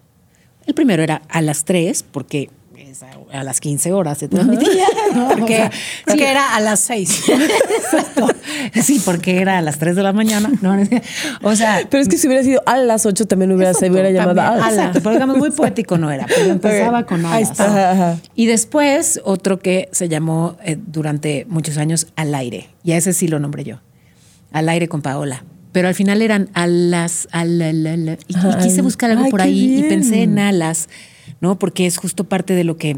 [0.68, 2.50] El primero era a las 3, porque
[3.32, 4.86] a las 15 horas se transmitía.
[5.14, 5.28] ¿No?
[5.38, 5.72] Porque O sea,
[6.16, 7.24] sí era a las seis.
[7.30, 8.28] Exacto.
[8.82, 10.50] Sí, porque era a las 3 de la mañana.
[10.62, 10.78] No,
[11.44, 14.12] o sea, Pero es que si hubiera sido a las 8 también hubiera, se hubiera
[14.12, 14.64] llamado también.
[14.64, 14.70] Ala.
[14.70, 17.52] Exacto, pero digamos muy poético no era, pero empezaba con Ahí alas.
[17.52, 17.66] está.
[17.66, 18.18] Ajá, ajá.
[18.36, 23.14] Y después otro que se llamó eh, durante muchos años Al aire, y a ese
[23.14, 23.80] sí lo nombré yo,
[24.52, 25.44] Al aire con Paola.
[25.72, 29.80] Pero al final eran alas, al, al, al, y, quise buscar algo ay, por ahí
[29.80, 30.90] y pensé en alas,
[31.42, 31.60] ¿no?
[31.60, 32.98] Porque es justo parte de lo que,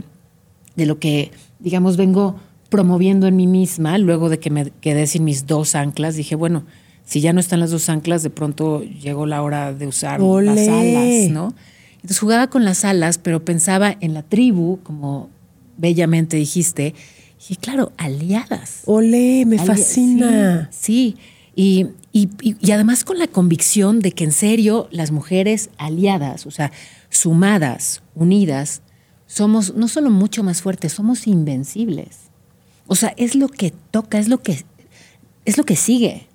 [0.76, 2.36] de lo que, digamos, vengo
[2.70, 6.64] promoviendo en mí misma, luego de que me quedé sin mis dos anclas, dije, bueno,
[7.06, 10.68] si ya no están las dos anclas, de pronto llegó la hora de usar las
[10.68, 11.54] alas, ¿no?
[11.96, 15.30] Entonces jugaba con las alas, pero pensaba en la tribu, como
[15.78, 16.96] bellamente dijiste,
[17.50, 18.82] y claro, aliadas.
[18.86, 20.70] Ole, me Ali- fascina.
[20.72, 21.18] Sí, sí.
[21.54, 26.46] Y, y- y- y además con la convicción de que en serio las mujeres aliadas,
[26.46, 26.72] o sea,
[27.10, 28.82] sumadas, unidas,
[29.32, 32.18] somos no solo mucho más fuertes, somos invencibles.
[32.88, 34.66] O sea, es lo que toca, es lo que,
[35.46, 36.28] es lo que sigue.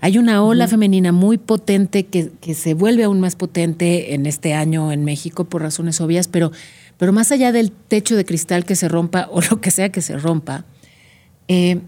[0.00, 4.54] Hay una ola femenina muy potente que, que se vuelve aún más potente en este
[4.54, 6.52] año en México por razones obvias, pero,
[6.96, 10.00] pero más allá del techo de cristal que se rompa o lo que sea que
[10.00, 10.64] se rompa,
[11.48, 11.80] eh,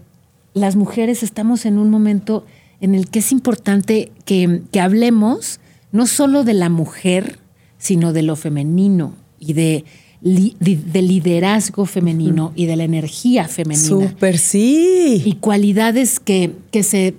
[0.53, 2.45] las mujeres estamos en un momento
[2.81, 5.59] en el que es importante que, que hablemos
[5.91, 7.39] no solo de la mujer,
[7.79, 9.85] sino de lo femenino y de,
[10.21, 15.21] li- de, de liderazgo femenino y de la energía femenina Súper sí.
[15.25, 17.15] y cualidades que, que se,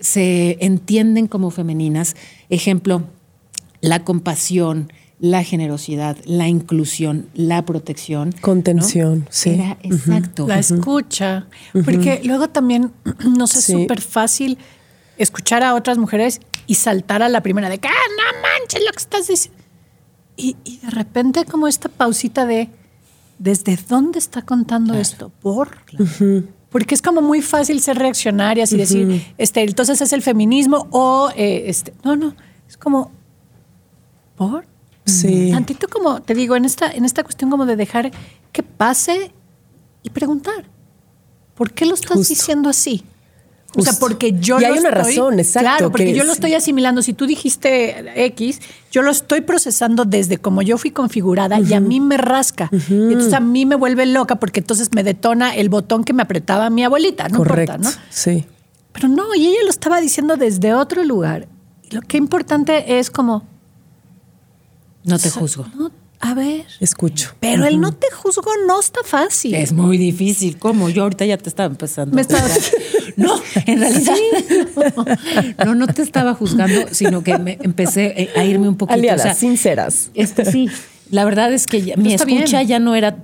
[0.00, 2.14] se entienden como femeninas.
[2.50, 3.04] Ejemplo,
[3.80, 8.30] la compasión, la generosidad, la inclusión, la protección.
[8.30, 8.40] ¿no?
[8.42, 9.50] Contención, sí.
[9.50, 10.46] Era exacto.
[10.46, 11.46] La escucha.
[11.72, 12.92] Porque luego también
[13.36, 13.72] nos es Sí.
[13.72, 14.58] súper fácil
[15.18, 18.90] escuchar a otras mujeres y saltar a la primera de que, ah, no manches lo
[18.92, 19.56] que estás diciendo.
[20.36, 22.68] Y, y de repente como esta pausita de,
[23.38, 25.30] ¿desde dónde está contando esto?
[25.40, 25.70] ¿Por?
[26.70, 31.30] Porque es como muy fácil ser reaccionarias y decir, este, entonces es el feminismo o,
[31.36, 32.34] eh, este, no, no,
[32.68, 33.12] es como,
[34.36, 34.66] ¿por?
[35.06, 35.50] Sí.
[35.52, 38.10] Tantito como, te digo, en esta, en esta cuestión como de dejar
[38.52, 39.32] que pase
[40.02, 40.68] y preguntar,
[41.54, 42.34] ¿por qué lo estás Justo.
[42.34, 43.04] diciendo así?
[43.76, 46.24] O sea, porque yo Y lo hay una estoy- razón, exacto, Claro, porque que yo
[46.24, 47.02] lo es- estoy asimilando.
[47.02, 48.60] Si tú dijiste X,
[48.90, 52.70] yo lo estoy procesando desde como yo fui configurada y a mí me rasca.
[52.72, 56.22] Y entonces a mí me vuelve loca porque entonces me detona el botón que me
[56.22, 57.74] apretaba mi abuelita, no Correcto.
[57.76, 58.04] importa, ¿no?
[58.10, 58.44] Sí.
[58.92, 61.48] Pero no, y ella lo estaba diciendo desde otro lugar.
[61.88, 63.46] Y lo que importante es como,
[65.04, 65.66] No te juzgo.
[65.76, 67.34] no, a ver, Escucho.
[67.40, 69.54] pero el no te juzgo no está fácil.
[69.54, 70.58] Es muy difícil.
[70.58, 70.88] ¿Cómo?
[70.88, 72.14] Yo ahorita ya te estaba empezando.
[72.14, 72.48] Me a estaba-.
[73.16, 73.34] No,
[73.66, 74.14] en realidad.
[75.64, 78.94] No, no te estaba juzgando, sino que me empecé eh, a irme un poquito.
[78.94, 80.10] Aliadas, o sea, sinceras.
[80.14, 80.68] Este, sí,
[81.10, 82.68] la verdad es que ya- mi escucha bien.
[82.68, 83.16] ya no era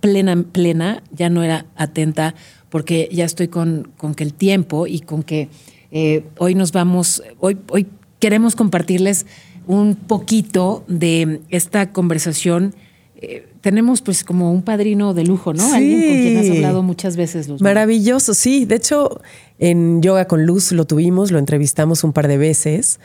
[0.00, 2.34] plena, plena, ya no era atenta,
[2.70, 5.48] porque ya estoy con, con que el tiempo y con que
[5.90, 7.86] eh, hoy nos vamos, hoy, hoy
[8.18, 9.26] queremos compartirles
[9.66, 12.74] un poquito de esta conversación.
[13.16, 15.66] Eh, tenemos pues como un padrino de lujo, ¿no?
[15.66, 15.74] Sí.
[15.74, 17.62] Alguien con quien has hablado muchas veces, Luz.
[17.62, 18.64] Maravilloso, sí.
[18.66, 19.20] De hecho,
[19.58, 23.00] en Yoga con Luz lo tuvimos, lo entrevistamos un par de veces.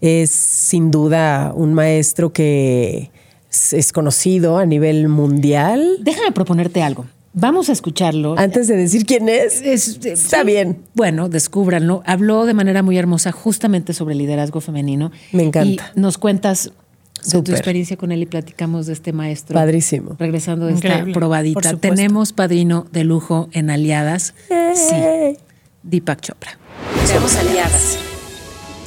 [0.00, 3.10] Es sin duda un maestro que
[3.50, 5.96] es- es conocido a nivel mundial.
[6.00, 7.06] Déjame proponerte algo.
[7.38, 8.34] Vamos a escucharlo.
[8.38, 10.46] Antes de decir quién es, Es- está sí.
[10.46, 10.78] bien.
[10.94, 12.02] Bueno, descúbranlo.
[12.06, 15.12] Habló de manera muy hermosa justamente sobre el liderazgo femenino.
[15.32, 15.92] Me encanta.
[15.94, 16.72] Y nos cuentas
[17.30, 19.52] de tu experiencia con él y platicamos de este maestro.
[19.52, 20.16] Padrísimo.
[20.18, 21.76] Regresando de esta Increíble, probadita.
[21.76, 24.32] Tenemos padrino de lujo en Aliadas.
[24.74, 25.36] Sí.
[25.82, 26.58] Deepak Chopra.
[27.04, 27.98] Somos aliadas.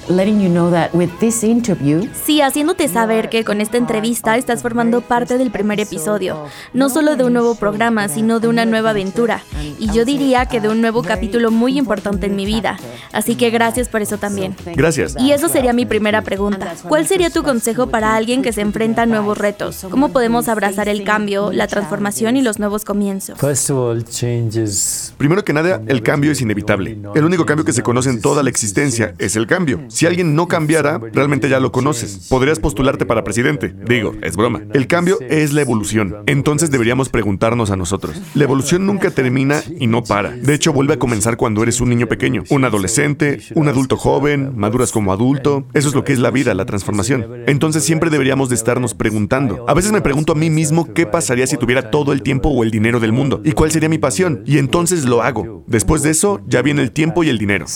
[0.09, 4.61] Letting you know that with this interview, Sí, haciéndote saber que con esta entrevista estás
[4.61, 8.89] formando parte del primer episodio, no solo de un nuevo programa, sino de una nueva
[8.89, 9.41] aventura,
[9.77, 12.77] y yo diría que de un nuevo capítulo muy importante en mi vida.
[13.13, 14.55] Así que gracias por eso también.
[14.75, 15.15] Gracias.
[15.19, 16.73] Y eso sería mi primera pregunta.
[16.87, 19.85] ¿Cuál sería tu consejo para alguien que se enfrenta a nuevos retos?
[19.89, 23.37] ¿Cómo podemos abrazar el cambio, la transformación y los nuevos comienzos?
[23.39, 26.97] First of all, change is Primero que nada, el cambio es inevitable.
[27.15, 29.81] El único cambio que se conoce en toda la existencia es el cambio.
[29.99, 32.29] Si alguien no cambiara, realmente ya lo conoces.
[32.29, 33.75] Podrías postularte para presidente.
[33.85, 34.61] Digo, es broma.
[34.73, 36.23] El cambio es la evolución.
[36.25, 38.15] Entonces deberíamos preguntarnos a nosotros.
[38.33, 40.31] La evolución nunca termina y no para.
[40.31, 44.53] De hecho, vuelve a comenzar cuando eres un niño pequeño, un adolescente, un adulto joven,
[44.55, 45.65] maduras como adulto.
[45.73, 47.43] Eso es lo que es la vida, la transformación.
[47.47, 49.65] Entonces siempre deberíamos de estarnos preguntando.
[49.67, 52.63] A veces me pregunto a mí mismo qué pasaría si tuviera todo el tiempo o
[52.63, 54.43] el dinero del mundo y cuál sería mi pasión.
[54.45, 55.65] Y entonces lo hago.
[55.67, 57.67] Después de eso, ya viene el tiempo y el dinero.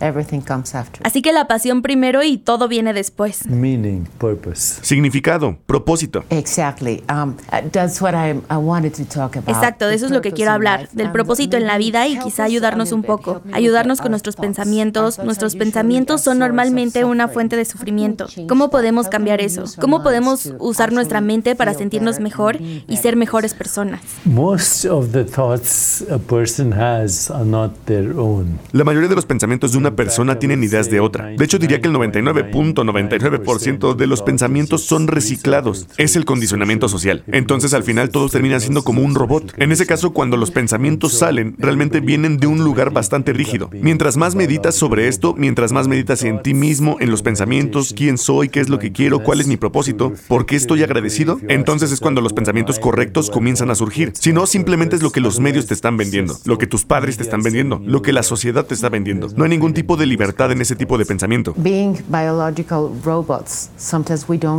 [0.00, 1.00] So the passion first and everything comes after.
[1.04, 3.46] Así que la pasión primero y todo viene después.
[3.46, 4.80] Meaning, purpose.
[4.82, 6.24] Significado, propósito.
[6.30, 7.02] Exactly.
[7.08, 7.36] Um,
[7.72, 9.48] that's what I, I wanted to talk about.
[9.48, 12.44] Exacto, de eso es lo que quiero hablar, del propósito en la vida y quizá
[12.44, 15.18] ayudarnos un poco, ayudarnos con nuestros pensamientos.
[15.18, 18.26] Nuestros pensamientos son normalmente una fuente de sufrimiento.
[18.48, 19.64] ¿Cómo podemos cambiar eso?
[19.80, 24.00] ¿Cómo podemos usar nuestra mente para sentirnos mejor y ser mejores personas?
[24.24, 28.58] Most of the thoughts a person has are not their own.
[28.72, 31.26] La mayoría de los pensamientos de una persona tienen ideas de otra.
[31.26, 35.86] De hecho, diría que el 99.99% de los pensamientos son reciclados.
[35.96, 37.24] Es el condicionamiento social.
[37.28, 39.54] Entonces, al final, todos terminan siendo como un robot.
[39.56, 43.70] En ese caso, cuando los pensamientos salen, realmente vienen de un lugar bastante rígido.
[43.72, 48.18] Mientras más meditas sobre esto, mientras más meditas en ti mismo, en los pensamientos, quién
[48.18, 51.92] soy, qué es lo que quiero, cuál es mi propósito, por qué estoy agradecido, entonces
[51.92, 54.12] es cuando los pensamientos correctos comienzan a surgir.
[54.14, 57.16] Si no, simplemente es lo que los medios te están vendiendo, lo que tus padres
[57.16, 59.28] te están vendiendo, lo que la sociedad te está vendiendo.
[59.36, 61.54] No hay ningún tipo de libertad en ese tipo de pensamiento.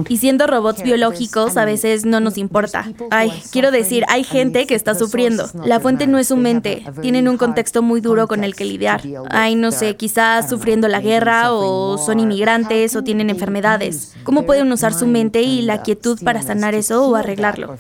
[0.10, 2.92] Y siendo robots biológicos, a veces no nos importa.
[3.10, 5.48] Ay, quiero decir, hay gente que está sufriendo.
[5.66, 6.84] La fuente no es su mente.
[7.02, 9.02] Tienen un contexto muy duro con el que lidiar.
[9.30, 14.14] Ay, no sé, quizás sufriendo la guerra o son inmigrantes o tienen enfermedades.
[14.24, 17.76] ¿Cómo pueden usar su mente y la quietud para sanar eso o arreglarlo?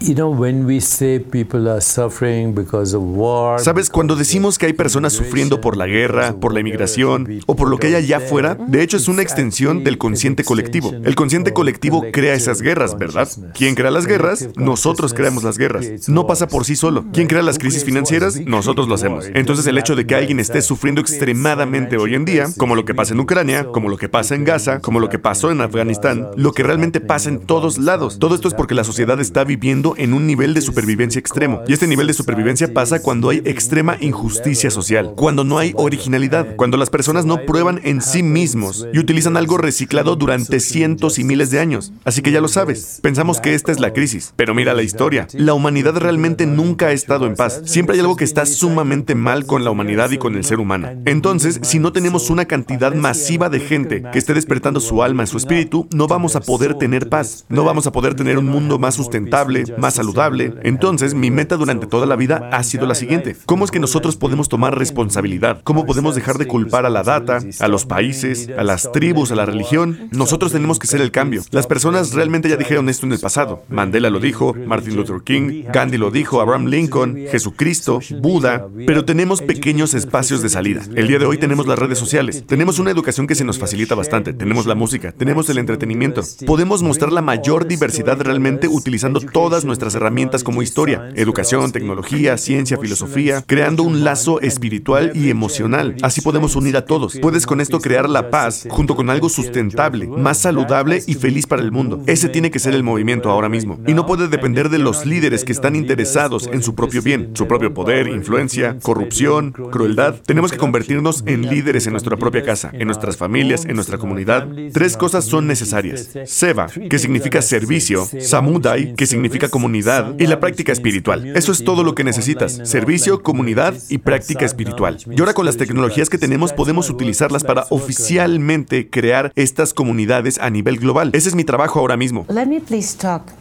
[0.00, 3.60] You know, when we say people are suffering because of war.
[3.60, 7.68] Sabes, cuando decimos que hay personas sufriendo por la guerra, por la inmigración o por
[7.68, 10.92] lo que hay allá afuera, de hecho es una extensión del consciente colectivo.
[11.04, 13.28] El consciente colectivo crea esas guerras, ¿verdad?
[13.54, 14.48] ¿Quién crea las guerras?
[14.56, 16.08] Nosotros creamos las guerras.
[16.08, 17.04] No pasa por sí solo.
[17.12, 18.40] ¿Quién crea las crisis financieras?
[18.40, 19.26] Nosotros lo hacemos.
[19.34, 22.94] Entonces el hecho de que alguien esté sufriendo extremadamente hoy en día, como lo que
[22.94, 26.28] pasa en Ucrania, como lo que pasa en Gaza, como lo que pasó en Afganistán,
[26.36, 28.18] lo que realmente pasa en todos lados.
[28.18, 31.62] Todo esto es porque la sociedad está viviendo en un nivel de supervivencia extremo.
[31.66, 36.19] Y este nivel de supervivencia pasa cuando hay extrema injusticia social, cuando no hay originalidad,
[36.56, 41.24] cuando las personas no prueban en sí mismos y utilizan algo reciclado durante cientos y
[41.24, 41.92] miles de años.
[42.04, 45.26] Así que ya lo sabes, pensamos que esta es la crisis, pero mira la historia.
[45.32, 47.62] La humanidad realmente nunca ha estado en paz.
[47.64, 50.88] Siempre hay algo que está sumamente mal con la humanidad y con el ser humano.
[51.06, 55.26] Entonces, si no tenemos una cantidad masiva de gente que esté despertando su alma y
[55.26, 57.44] su espíritu, no vamos a poder tener paz.
[57.48, 60.54] No vamos a poder tener un mundo más sustentable, más saludable.
[60.62, 63.36] Entonces, mi meta durante toda la vida ha sido la siguiente.
[63.46, 65.60] ¿Cómo es que nosotros podemos tomar responsabilidad?
[65.64, 69.34] ¿Cómo podemos dejar de culpar a la data, a los países, a las tribus, a
[69.34, 70.08] la religión?
[70.10, 71.42] Nosotros tenemos que ser el cambio.
[71.50, 73.62] Las personas realmente ya dijeron esto en el pasado.
[73.68, 79.42] Mandela lo dijo, Martin Luther King, Gandhi lo dijo, Abraham Lincoln, Jesucristo, Buda, pero tenemos
[79.42, 80.82] pequeños espacios de salida.
[80.94, 83.94] El día de hoy tenemos las redes sociales, tenemos una educación que se nos facilita
[83.94, 86.22] bastante, tenemos la música, tenemos el entretenimiento.
[86.46, 92.78] Podemos mostrar la mayor diversidad realmente utilizando todas nuestras herramientas como historia, educación, tecnología, ciencia,
[92.78, 95.96] filosofía, creando un lazo espiritual y emocional.
[96.02, 97.18] Así podemos unir a todos.
[97.20, 101.62] Puedes con esto crear la paz junto con algo sustentable, más saludable y feliz para
[101.62, 102.02] el mundo.
[102.06, 103.78] Ese tiene que ser el movimiento ahora mismo.
[103.86, 107.46] Y no puede depender de los líderes que están interesados en su propio bien, su
[107.46, 110.16] propio poder, influencia, corrupción, crueldad.
[110.24, 114.48] Tenemos que convertirnos en líderes en nuestra propia casa, en nuestras familias, en nuestra comunidad.
[114.72, 116.10] Tres cosas son necesarias.
[116.24, 121.36] Seva, que significa servicio, Samudai, que significa comunidad, y la práctica espiritual.
[121.36, 122.60] Eso es todo lo que necesitas.
[122.64, 124.98] Servicio, comunidad y práctica espiritual.
[125.10, 130.50] Y ahora con las tecnologías que tenemos podemos utilizarlas para oficialmente crear estas comunidades a
[130.50, 131.10] nivel global.
[131.12, 132.26] Ese es mi trabajo ahora mismo.
[132.28, 133.39] Let me please talk.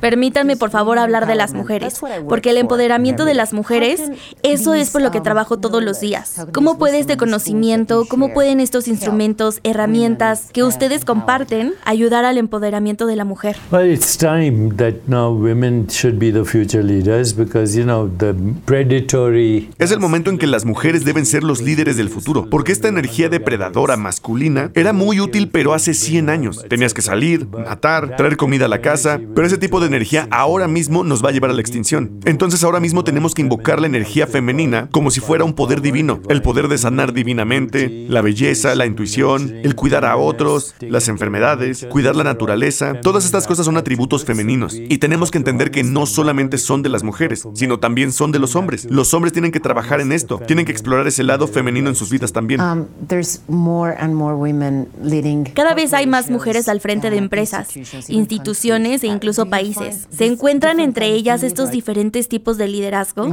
[0.00, 4.00] Permítanme por favor hablar de las mujeres, porque el empoderamiento de las mujeres,
[4.42, 6.46] eso es por lo que trabajo todos los días.
[6.52, 13.06] ¿Cómo puede este conocimiento, cómo pueden estos instrumentos, herramientas que ustedes comparten ayudar al empoderamiento
[13.06, 13.56] de la mujer?
[13.70, 18.34] Well, it's time that now women should be the future leaders because, you know, the
[18.64, 19.70] predatory.
[19.78, 22.88] Es el momento en que las mujeres deben ser los líderes del futuro, porque esta
[22.88, 26.64] energía depredadora masculina era muy útil pero hace 100 años.
[26.68, 30.66] Tenías que salir, matar, traer comida a la casa, pero ese tipo de energía ahora
[30.66, 32.20] mismo nos va a llevar a la extinción.
[32.24, 36.22] Entonces ahora mismo tenemos que invocar la energía femenina como si fuera un poder divino,
[36.30, 41.86] el poder de sanar divinamente, la belleza, la intuición, el cuidar a otros, las enfermedades,
[41.90, 42.98] cuidar la naturaleza.
[43.02, 46.88] Todas estas cosas son atributos femeninos y tenemos que entender que no solamente son de
[46.88, 48.86] las mujeres, sino también son de los hombres.
[48.86, 52.08] Los hombres tienen que trabajar en esto, tienen que explorar ese lado femenino en sus
[52.08, 52.62] vidas también.
[52.62, 55.44] Um, there's more and more women leading.
[55.44, 57.68] Cada vez hay más mujeres al frente de empresas,
[58.14, 60.06] instituciones e incluso países.
[60.10, 63.28] ¿Se encuentran entre ellas estos diferentes tipos de liderazgo?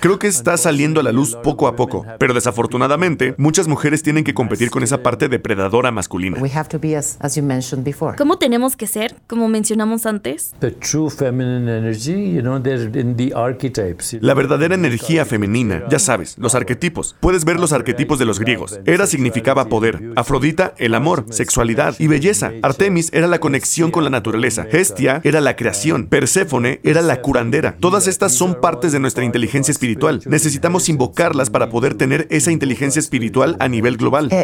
[0.00, 4.24] Creo que está saliendo a la luz poco a poco, pero desafortunadamente muchas mujeres tienen
[4.24, 6.40] que competir con esa parte depredadora masculina.
[6.40, 8.16] We have to be as, as you mentioned before.
[8.16, 10.52] ¿Cómo tenemos que ser, como mencionamos antes?
[10.60, 14.16] the true feminine energy, you know, they're in the archetypes.
[14.20, 17.16] La verdadera energía femenina, ya sabes, los arquetipos.
[17.20, 18.80] Puedes ver los arquetipos de los griegos.
[18.86, 22.52] Hera significaba poder, Afrodita el amor, sexualidad y belleza.
[22.62, 24.66] Artemis era la conexión con la naturaleza.
[24.70, 26.06] Hestia era la creación.
[26.06, 27.76] Perséfone era la curandera.
[27.80, 30.22] Todas estas son partes de nuestra inteligencia espiritual.
[30.26, 34.28] Necesitamos invocarlas para poder tener esa inteligencia espiritual a nivel global.
[34.32, 34.36] A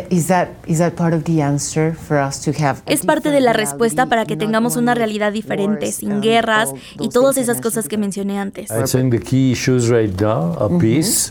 [2.86, 7.36] Es parte de la respuesta para que tengamos una realidad diferente, sin guerras y todas
[7.36, 8.70] esas cosas que mencioné antes.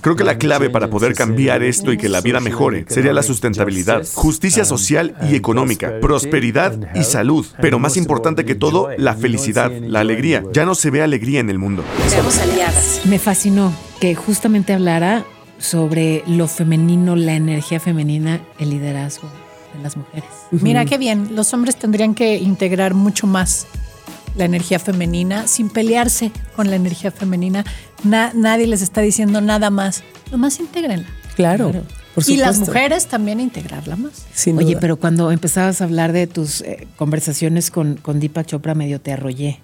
[0.01, 3.23] Creo que la clave para poder cambiar esto y que la vida mejore sería la
[3.23, 9.71] sustentabilidad, justicia social y económica, prosperidad y salud, pero más importante que todo, la felicidad,
[9.71, 10.43] la alegría.
[10.53, 11.83] Ya no se ve alegría en el mundo.
[12.07, 13.01] Seamos aliadas.
[13.05, 15.25] Me fascinó que justamente hablara
[15.57, 19.29] sobre lo femenino, la energía femenina, el liderazgo
[19.75, 20.29] de las mujeres.
[20.51, 23.65] Mira qué bien, los hombres tendrían que integrar mucho más
[24.35, 27.63] la energía femenina sin pelearse con la energía femenina.
[28.03, 30.03] Na- nadie les está diciendo nada más.
[30.31, 31.07] Nomás intégrenla.
[31.35, 31.71] Claro.
[31.71, 31.83] Por
[32.27, 34.25] Y las mujeres también integrarla más.
[34.33, 34.79] Sin Oye, duda.
[34.79, 39.11] pero cuando empezabas a hablar de tus eh, conversaciones con, con Deepak Chopra, medio te
[39.11, 39.59] arrollé.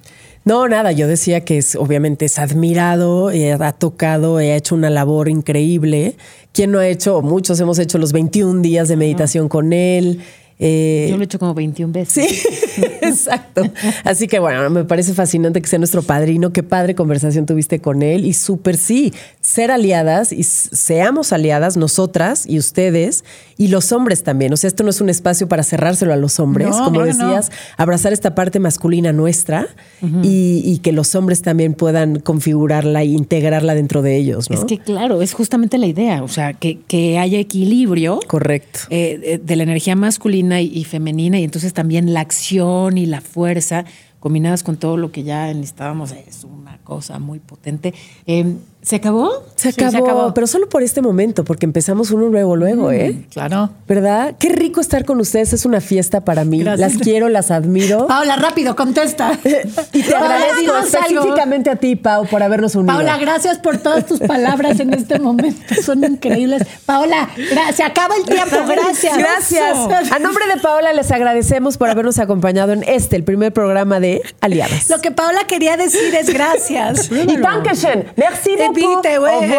[0.45, 4.74] No, nada, yo decía que es obviamente es admirado, eh, ha tocado, eh, ha hecho
[4.74, 6.16] una labor increíble.
[6.54, 7.22] ¿Quién no ha hecho?
[7.22, 10.22] Muchos hemos hecho los 21 días de meditación con él.
[10.62, 12.28] Eh, Yo lo he hecho como 21 veces.
[12.30, 13.64] Sí, exacto.
[14.03, 16.51] Así que bueno, me parece fascinante que sea nuestro padrino.
[16.51, 18.26] Qué padre conversación tuviste con él.
[18.26, 23.24] Y súper sí, ser aliadas y seamos aliadas nosotras y ustedes
[23.57, 24.51] y los hombres también.
[24.53, 26.70] O sea, esto no es un espacio para cerrárselo a los hombres.
[26.70, 27.05] No, Como no.
[27.05, 29.68] decías, abrazar esta parte masculina nuestra
[30.24, 34.49] y, y que los hombres también puedan configurarla e integrarla dentro de ellos.
[34.49, 34.57] ¿no?
[34.57, 38.80] Es que claro, es justamente la idea, o sea, que, que haya equilibrio Correcto.
[38.89, 43.86] eh, de la energía masculina y, femenina y entonces también la acción y la fuerza
[44.20, 47.93] combinadas con todo lo que ya necesitábamos es una cosa muy potente.
[48.26, 49.43] Eh, ¿Se acabó?
[49.55, 50.34] Se Sí, se acabó, acabó.
[50.34, 53.25] pero solo por este momento, porque empezamos uno luego, luego, ¿eh?
[53.30, 53.69] Claro.
[53.88, 54.36] ¿Verdad?
[54.39, 56.59] Qué rico estar con ustedes, es una fiesta para mí.
[56.63, 56.93] Gracias.
[56.93, 58.07] Las quiero, las admiro.
[58.07, 59.38] Paula, rápido, contesta.
[59.91, 62.95] Y te agradezco específicamente a ti, Pau, por habernos unido.
[62.95, 65.75] Paula, gracias por todas tus palabras en este momento.
[65.84, 66.63] Son increíbles.
[66.86, 67.30] Paola,
[67.75, 68.55] se acaba el tiempo.
[68.67, 69.17] Gracias.
[69.17, 70.11] Gracias.
[70.11, 74.21] A nombre de Paola les agradecemos por habernos acompañado en este, el primer programa de
[74.41, 74.89] Aliadas.
[74.89, 77.11] Lo que Paola quería decir es gracias.
[77.11, 78.05] Y Dankeschön.
[78.15, 79.39] Merci Te vite, güey.
[79.41, 79.55] Sí,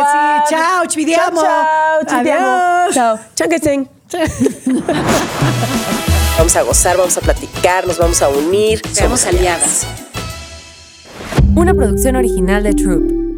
[0.51, 1.41] chao, ci vediamo.
[1.41, 2.21] Chao, chao.
[2.21, 2.95] Adiós.
[2.95, 3.19] Chao.
[3.37, 3.89] Dankeschön.
[6.37, 8.81] Vamos a gozar, vamos a platicar, nos vamos a unir.
[8.93, 9.87] Seamos aliadas.
[11.55, 13.30] Una producción original de Troop.